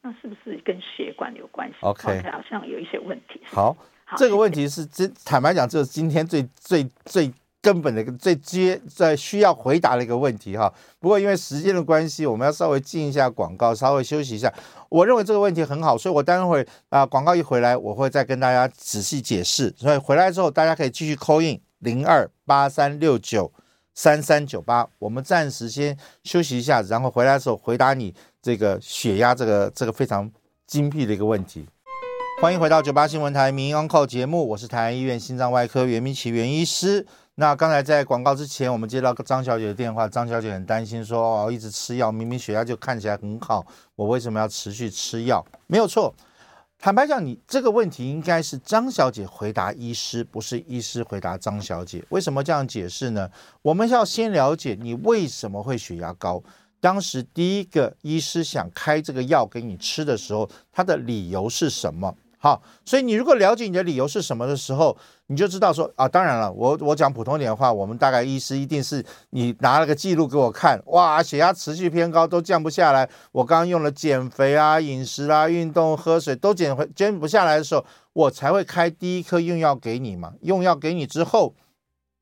[0.01, 3.41] 那是不是跟血管有关系？OK，好像有一些问题。
[3.45, 3.75] 好
[4.17, 7.33] 这个问题是真坦白讲，这是今天最最最。
[7.61, 14.51] 根本的一个最接在需要回答的一个问题哈，不过因为时间的关系，我们要稍微进一下广告，稍微休息一下。
[14.87, 19.75] 我认为这个问题很好，所以我待会啊广告一回来，我会再跟大家仔细解释。
[19.77, 23.51] 所以回来之后，大家可以继续 call in 零二八三六九
[23.93, 24.87] 三三九八。
[24.97, 30.31] 我们暂时先休息一下，然后回来的时候回答你这个血压这个这个非常
[30.65, 31.67] 精辟的一个问题。
[32.41, 37.05] 欢迎回到九八新闻台名医 Uncle 节目，我是台安医院心脏外科袁明启袁医师。
[37.35, 43.65] 那刚才在广告之前，我们接到张小姐的电话，张小姐很担心说，哦，一直吃药，明明血压就看起来很好，
[43.97, 45.45] 我为什么要持续吃药？
[45.67, 46.15] 没有错，
[46.79, 52.01] 坦白讲，你这个问题应该是张小姐回答医师，不是医师回答张小姐。
[52.07, 53.29] 为什么这样解释呢？
[53.61, 56.41] 我们要先了解你为什么会血压高。
[56.79, 62.15] 当时第一个医师想开这个药给你吃的时候，他的理由是什么？
[62.41, 80.33] 好，所以你如果了解你的理由是什么的时候，你就知道说啊，当然了，我我讲普通点的话，我们大概医师一定是你拿了个记录给我看，哇，血压持续偏高都降不下来，我刚刚用了减肥啊、饮食啊、运动、喝水都减回减不下来的时候，我才会开第一颗用药给你嘛。
[80.41, 81.53] 用药给你之后，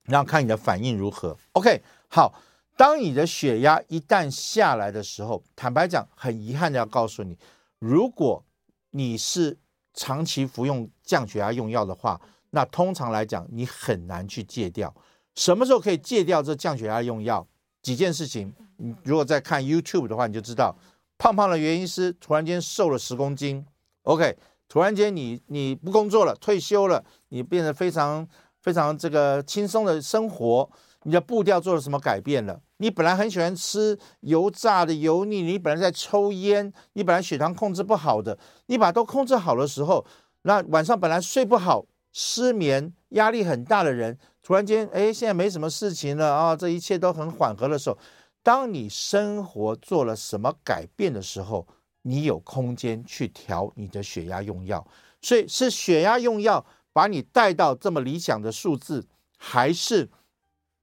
[0.05, 1.38] 然后看你的反应如何。
[1.51, 2.34] OK，好，
[2.76, 7.38] 当你的血压一旦下来的时候，坦白讲，很遗憾的要告诉你，
[7.78, 8.43] 如果
[8.89, 9.59] 你是
[9.97, 12.21] 长期服用降血压用药的话，
[12.51, 14.93] 那通常来讲你很难去戒掉。
[15.35, 17.45] 什么时候可以戒掉这降血压用药？
[17.81, 20.75] 几件事情，你如果在看 YouTube 的话，你就知道，
[21.17, 23.65] 胖胖的原因是突然间瘦了十公斤
[24.03, 24.37] ，OK，
[24.69, 28.27] 突然间你你不工作了，退休了，你变得非常
[28.61, 30.69] 非常这个轻松的生活。
[31.07, 32.59] 你的步调做了什么改变了？
[32.79, 40.05] 你本来很喜欢吃油炸的、油腻，你本来在抽烟，你本来血糖控制不好的，你把都控制好的时候，
[40.41, 47.97] 那晚上本来睡不好、失眠、压力很大的人，突然间，哎，现在没什么事情了啊，这一切都很缓和的时候，
[48.43, 51.65] 当你生活做了什么改变的时候，
[52.01, 54.85] 你有空间去调你的血压用药，
[55.21, 60.09] 所以是血压用药把你带到这么理想的数字，还是？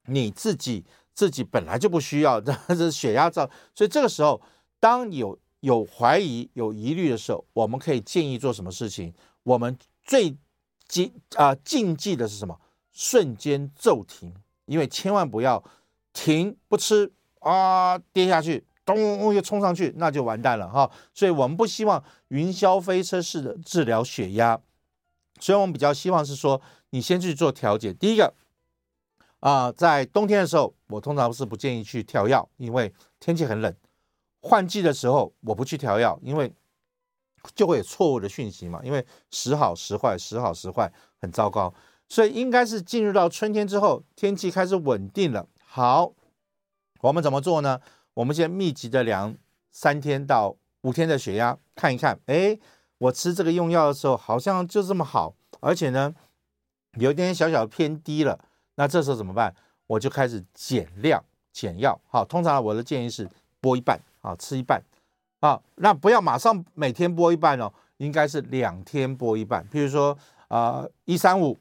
[0.06, 0.84] 你自己
[1.14, 4.40] 自己本来就不需要， 这是血压造，所以这个时候，
[4.80, 9.14] 当有有怀疑、有疑虑的时候，我们可以建议做什么事情？
[9.44, 10.36] 我们最
[10.86, 12.60] 禁啊禁忌的是什么？
[12.92, 14.34] 瞬间骤停，
[14.66, 15.62] 因为千万不要
[16.12, 20.90] 停不吃啊跌下去，咚又冲上去，那就完蛋了哈。
[21.14, 24.60] 所以我们不希望云霄飞车式的治疗血压，
[25.40, 27.92] 所以我们比较希望是说，你先去做调节。
[27.92, 28.34] 第一个。
[29.44, 32.90] 啊、在冬天的时候，我通常是不建议去调药，因为
[33.20, 33.76] 天气很冷。
[34.40, 36.50] 换季的时候，我不去调药，因为
[37.54, 38.80] 就会有错误的讯息嘛。
[38.82, 40.90] 因为时好时坏，时好时坏，
[41.20, 41.74] 很糟糕。
[42.08, 45.46] 所以应该是进入到春天之后，天气开始稳定了。
[45.62, 46.14] 好，
[47.02, 47.82] 我们怎么做呢？
[48.14, 49.36] 我们先密集的量
[49.70, 52.18] 三天到五天的血压，看一看。
[52.24, 52.58] 哎，
[52.96, 56.14] 我吃这个用药的时候，好像就这么好，而且呢，
[56.98, 58.42] 有点小小偏低了。
[58.76, 59.54] 那这时候怎么办？
[59.86, 61.22] 我就开始减量
[61.52, 62.00] 减药。
[62.08, 63.28] 好，通常我的建议是
[63.60, 64.82] 拨一半啊，吃一半
[65.40, 65.60] 啊。
[65.76, 69.62] 那不要马上每天拨一半哦，应该是两天拨一半。
[69.70, 70.16] 譬如说
[70.48, 71.58] 啊，一三五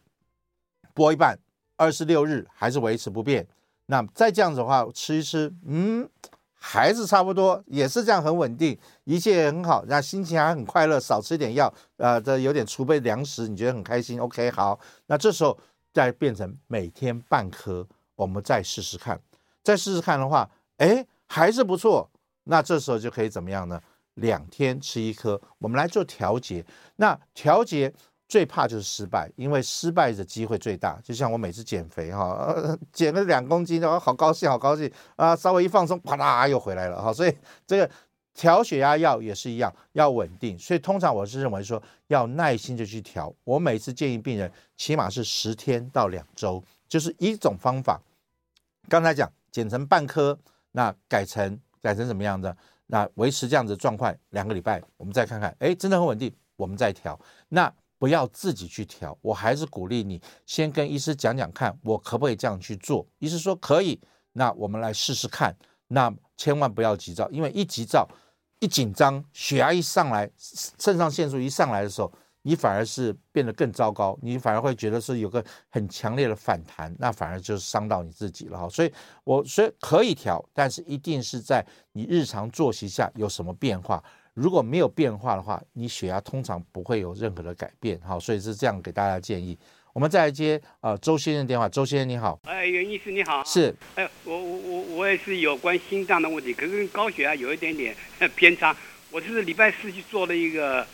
[0.93, 1.37] 拨一半，
[1.75, 3.45] 二十六日还是维持不变。
[3.87, 6.09] 那再这样子的话，吃一吃，嗯，
[6.53, 10.97] 还是差不多，也是这样很稳定，一切也很好，那心情还很快乐。
[10.97, 15.55] 少吃点药，呃，这有点储备粮食，你觉得很开心？OK，好，那这时候。
[15.93, 19.21] 再变成每天半颗，我们再试试看，
[19.63, 22.09] 再试试看的话，哎，还是不错，
[22.45, 23.79] 那这时候就可以怎么样呢？
[24.15, 26.63] 两天吃一颗，我们来做调节。
[26.97, 27.91] 那调节
[28.27, 30.99] 最怕就是失败，因为失败的机会最大。
[31.03, 35.35] 就像我每次减肥哈，减了两公斤，哦，好高兴，好高兴啊！
[35.35, 37.11] 稍微一放松，啪啦又回来了哈。
[37.11, 37.35] 所以
[37.65, 37.89] 这个
[38.33, 40.57] 调血压药也是一样，要稳定。
[40.57, 43.33] 所以通常我是认为说要耐心的去调。
[43.43, 48.01] 我每次建议病人起码是十天到两周，就是一种方法。
[48.89, 50.37] 刚才讲减成半颗，
[50.71, 52.55] 那改成改成什么样的？
[52.87, 57.19] 那维持这样子状况两个礼拜，我们再看看，哎，真的很稳定，我们再调。
[57.49, 63.07] 那不要自己去调，我还是鼓励你先跟医师讲讲看，我可不可以这样去做？
[63.19, 63.99] 医师说可以，
[64.33, 65.55] 那我们来试试看。
[65.87, 68.07] 那千万不要急躁，因为一急躁、
[68.63, 70.29] 一紧张，血压一上来，
[70.79, 72.09] 肾上腺素一上来的时候。
[72.45, 78.67] 你反而是变得更糟糕，你反而会觉得是有个很强烈的反弹，那反而就是伤到你自己了哈。
[78.67, 78.91] 所以，
[79.23, 84.03] 我所以可以调，但是一定是在你日常作息下有什么变化。
[84.33, 88.19] 如果没有变化的话，你血压通常不会有任何的改变哈。
[88.19, 89.57] 所以是这样给大家建议。
[89.93, 97.95] 我们再来接呃周先生电话，周先生你好，哎袁医师你好，是，哎我我我我也是有关心脏的问题，可是跟高血压有一点点
[98.35, 98.75] 偏差。
[99.11, 100.85] 我是礼拜四去做了一个。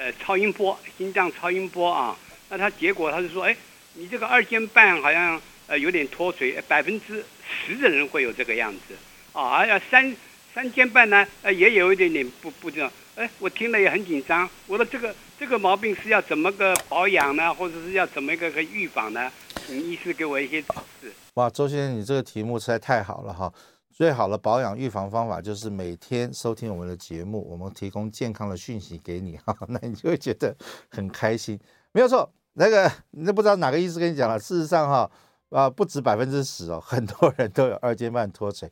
[0.00, 2.16] 呃，超音波，心脏超音波啊，
[2.50, 3.56] 那他结果他是说，哎，
[3.94, 8.94] 你这个二尖瓣好像呃有点脱垂，百分之十的人会有这个样子。
[9.32, 10.16] 啊，而且三
[10.54, 12.88] 三尖瓣呢，呃也有一点点不不这样，
[13.18, 19.28] 哎，我听了也很紧张，我说这个这个毛病是要怎么个保养呢，或者是要怎么一个个预防呢？
[19.66, 20.68] 请医师给我一些指
[21.00, 21.12] 示。
[21.34, 23.52] 哇，周先生，你这个题目实在太好了哈。
[23.90, 30.56] 最好的保养预防方法就是每天收听我们的节目，我们提供健康的讯息给你哈， 那你就会觉得
[30.88, 31.58] 很开心。
[31.90, 34.38] 没有错，那个你都不知道哪个医师跟你讲了。
[34.38, 35.10] 事实上哈，
[35.50, 38.70] 啊不止百分之十哦，很多人都有二尖瓣脱垂。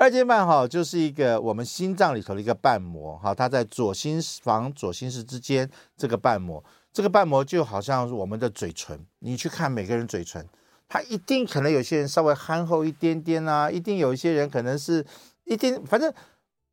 [0.00, 10.48] 二尖瓣哈就是一个我们心脏里头的一个瓣膜哈，它在左心房、左心室之间这个瓣膜，这个瓣膜就好像是我们的嘴唇，你去看每个人嘴唇。
[10.88, 15.04] 它一定可能有些人稍微憨厚一点点啊，一定有一些人可能是
[15.44, 16.10] 一定，反正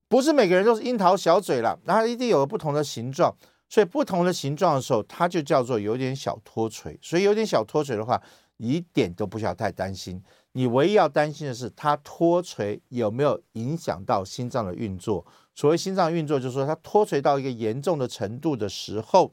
[0.08, 3.36] 不是每个人都是樱桃小嘴了，然后一定有不同的形状，
[3.68, 6.98] 所以不同的形状的时候，它就叫做有点小脱垂。
[7.02, 8.24] 所以有点小脱垂的话，
[8.56, 10.24] 一点都不需要太担心。
[10.58, 15.24] 你唯一要担心的是，它脱垂有没有影响到心脏的运作？
[15.54, 19.32] 所谓心脏运作，就是说它脱垂到一个严重的程度的时候，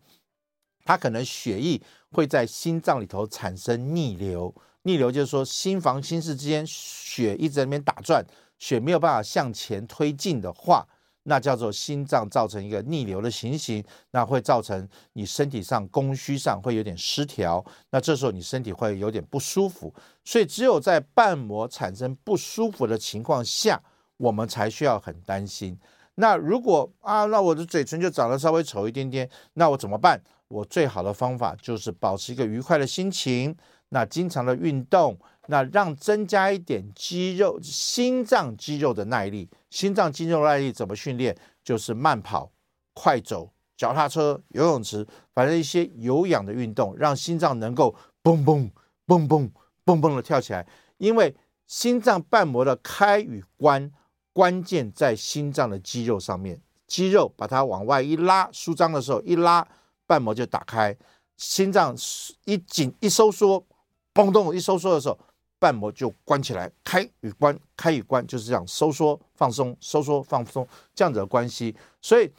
[0.85, 4.55] 它可能血液会在心脏里头产生逆流。
[4.83, 8.23] 逆流就是说，心房心室之间血一直在那边打转，
[8.59, 10.87] 血没有办法向前推进的话，
[11.25, 19.93] 那叫做心脏造成一个逆流的情形，那会造成你身体上供需上会有点失调，那这时候你身体会有点不舒服。
[20.25, 23.83] 所以只有在瓣膜产生不舒服的情况下，
[24.17, 25.79] 我们才需要很担心。
[26.15, 30.21] 那如果啊，那我的嘴唇就长得稍微丑一点点，那我怎么办？
[30.49, 33.57] 我最好的方法就是保持一个愉快的心情。
[33.89, 35.17] 那经常的运动，
[35.47, 39.49] 那让增加一点肌肉、心脏肌肉的耐力。
[39.75, 41.37] 心脏肌肉耐力怎么训练？
[41.65, 42.49] 就是慢跑、
[42.93, 45.05] 快走、脚踏车、游泳池，
[45.35, 48.71] 反正一些有氧的运动，让心脏能够蹦蹦
[49.05, 49.51] 蹦蹦
[49.85, 50.65] 蹦蹦的跳起来。
[50.99, 51.35] 因为
[51.67, 53.91] 心脏瓣膜的开与关，
[54.33, 56.63] 关键在心脏的肌肉上面。
[56.87, 59.67] 肌肉把它往外一拉，舒张的时候一拉，
[60.07, 60.95] 瓣膜就打开；
[61.37, 61.97] 心脏
[62.45, 63.67] 一紧一收缩。
[64.15, 65.19] 嘣咚一收缩的时候，
[65.65, 71.75] 瓣膜就关起来，开与关，开与关就是这样收缩放松，收缩放松这样子的关系。
[72.03, 72.31] 所以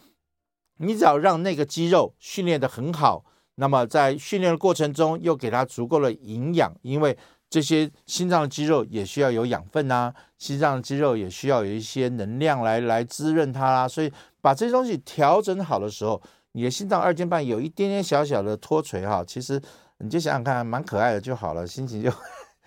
[0.77, 7.17] 你只要让那个肌肉训练得很好，那么在训练的过程中又给它足够的营养，因为
[7.49, 13.87] 这些心脏的肌肉也需要有养分、啊，心脏的肌肉也需要有一些能量来来滋润它啦。
[13.87, 16.21] 所以把这些东西调整好的时候，
[16.51, 19.59] 你的心脏二尖瓣有一点点小小的脱垂哈，其实。
[19.99, 22.11] 你就想想看，蛮可爱的就好了，心情就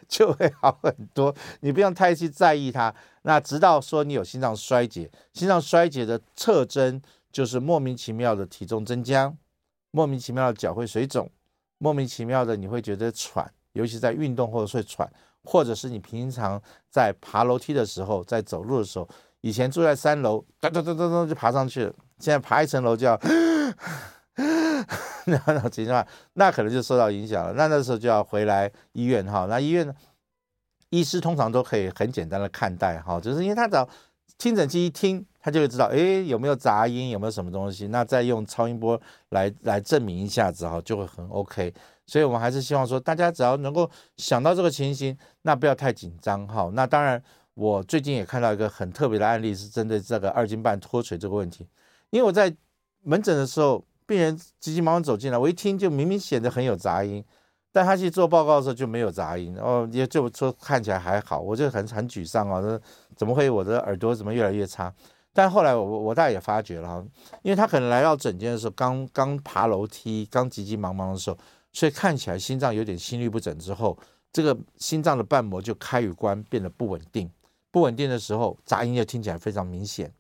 [0.10, 1.34] 就会好很多。
[1.60, 2.94] 你不用太去在意它。
[3.22, 7.00] 那直到说你有心脏衰竭，心脏衰竭的特征
[7.30, 9.32] 就是莫名其妙的体重增加，
[9.90, 11.30] 莫名其妙的脚会水肿，
[11.76, 15.06] 莫名其妙的你会觉得喘，尤其在运动或者会喘，
[15.44, 19.06] 或者是你平常在爬楼梯的时候，在走路的时候，
[19.42, 23.20] 以前住在三楼，噔噔噔噔噔就爬上去了，现在爬一层楼就要。
[25.26, 27.52] 那那情况，那可能就受到影响了。
[27.54, 29.46] 那那时候就要回来医院哈。
[29.50, 29.94] 那医院呢，
[30.90, 33.88] 医师通常都可以很简单的看待哈，就是因为他只要
[34.38, 37.88] 听诊器一听，他就会知道，哎，有没有杂音，有没有什么东西。
[37.88, 41.74] 那再用超音波来来证明一下子哈，就会很 OK。
[42.06, 46.70] 所以我们还是希望说，大家只要能够想到这个情形，那不要太紧张哈。
[46.74, 47.22] 那当然。
[47.60, 51.66] 我最近也看到一个很特别的案例，是针对这个二斤半脱垂这个问题。
[52.10, 52.54] 因为我在
[53.02, 57.22] 门诊的时候，病人急急忙忙走进来，我一听就明明显得很有杂音，
[57.70, 62.80] 但他去做报告的时候就没有杂音，哦，也就说看起来还好，我就很很沮丧啊，说
[63.14, 64.90] 怎么会我的耳朵怎么越来越差？
[65.34, 67.04] 但后来我我大概也发觉了，
[67.42, 71.36] 因为他可能来到诊间的时候刚刚爬楼梯，刚急急忙忙的时候，
[71.74, 73.96] 所以看起来心脏有点心律不整之后，
[74.32, 77.30] 这个心脏的瓣膜就开与关变得不稳定，
[77.70, 80.10] 不稳定的时候杂音就听起来非常明显。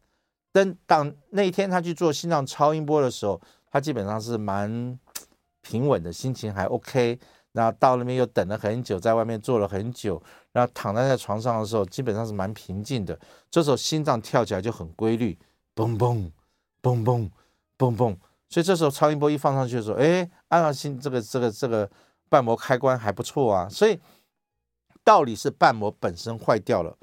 [0.52, 3.40] 但当那一天他去做心脏超音波的时候，
[3.70, 4.98] 他基本上是蛮
[5.62, 7.18] 平稳的，心情还 OK。
[7.52, 13.18] 然后到那边又等了很久，在外面坐了很久，然后躺在在床上的时候，基本上是蛮平静的。
[13.50, 15.36] 这时候心脏跳起来就很规律，
[15.74, 16.30] 嘣嘣
[16.82, 17.30] 嘣嘣
[17.76, 18.16] 嘣嘣。
[18.48, 21.90] 所以这时候超音波一放上去的时候，哎，按照心这个这个这个
[22.28, 23.68] 瓣膜开关还不错啊。
[23.68, 23.98] 所以
[25.02, 26.96] 到底是瓣膜本身坏掉了。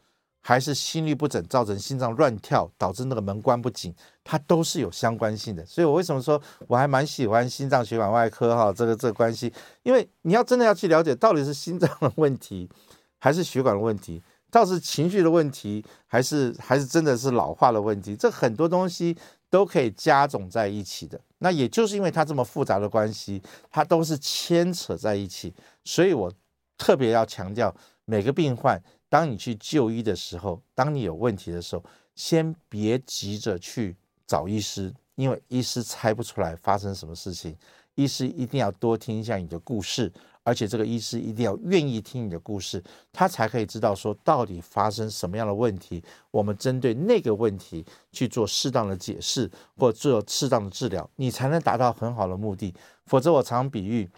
[0.48, 3.92] 还是心律不整造成心脏乱跳，导致那个门关不紧，
[4.24, 5.66] 它都是有相关性的。
[5.66, 12.70] 所以我为什么说我还蛮喜欢心脏血管外科哈，这个这个关系，因为你要真的要去了解到底是心脏的问题，
[13.18, 14.22] 还是血管的问题，
[14.52, 19.18] 倒是情绪的问题，还是还是真的是老化的问题，这很多东西
[19.50, 21.20] 都可以加总在一起的。
[21.40, 23.42] 那也就是因为它这么复杂的关系，
[23.72, 25.52] 它都是牵扯在一起，
[25.84, 26.32] 所以我
[26.78, 27.76] 特别要强调
[28.06, 28.80] 每个病患。
[29.10, 31.84] 当你去就医的时候，当你有问题的时候，
[32.16, 33.96] 先别急着去
[34.26, 37.56] 找医师，因为医师猜不出来发生什么事情。
[37.96, 40.12] 医师一定要多听一下你的故事，
[40.44, 42.84] 而且这个医师一定要愿意听你的故事，
[43.14, 52.74] 他才可以知道说到底发生什么样的问题，我们针对那个问题去做适当的解释或做适当的治疗，你才能达到很好的目的。
[53.06, 54.10] 否则，我常比喻，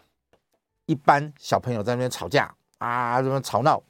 [0.87, 3.83] 一般小朋友在那边吵架啊，什么吵闹。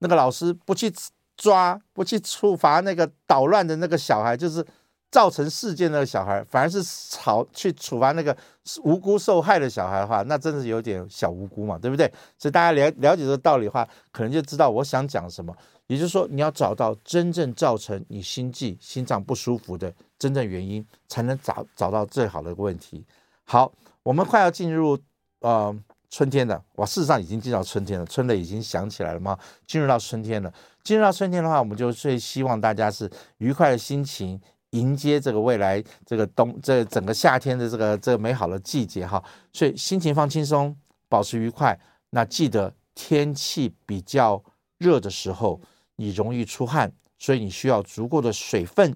[0.00, 0.92] 那个老师不去
[1.36, 4.62] 抓，不去处罚那个捣乱的那个小孩，就是
[5.10, 8.36] 造成事件的那个小孩，反而是吵去处罚那个
[8.84, 12.06] 无辜受害的小孩的话，那真的是有点小无辜嘛，对不对？
[12.36, 15.56] 所以大家了了解这个道理的话，可能就知道我想讲什么。
[15.86, 23.04] 也就是说，你要找到真正造成你心悸、心脏不舒服的真正原因，才能找找到最好的问题。
[23.44, 23.72] 好，
[24.02, 24.98] 我们快要进入
[25.40, 25.74] 呃。
[26.10, 29.38] 春天的，我事实上已经进到春天了，春雷已经响起来了吗？
[29.66, 30.52] 进入到春天了，
[30.82, 33.08] 进入到春天的话，我们就最希望大家是
[33.38, 34.38] 愉快的心情，
[34.70, 39.22] 迎接这个未来这个冬这、整个夏天的这个这个美好的季节哈。
[39.52, 40.76] 所以心情放轻松，
[41.08, 41.78] 保持愉快。
[42.10, 44.42] 那记得天气比较
[44.78, 45.60] 热的时候，
[45.94, 48.92] 你容易出汗，所以你需要足够的水分。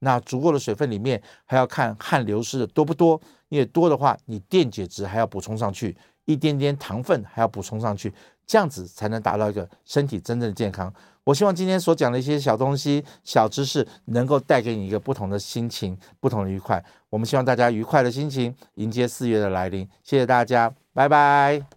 [0.00, 5.96] 那足够的水分里面还要看汗流失的多不多，因为多的话，你电解质还要补充上去。
[6.26, 8.12] 一点点糖分还要补充上去，
[8.46, 10.92] 这样子才能达到一个身体真正的健康。
[11.24, 16.84] 我希望今天所讲的一些小东西、小知识，能够带给你一个不同的心情、不同的愉快。
[17.10, 19.88] 我们希望大家愉快的心情迎接四月的来临。
[20.04, 21.76] 谢谢大家，拜拜。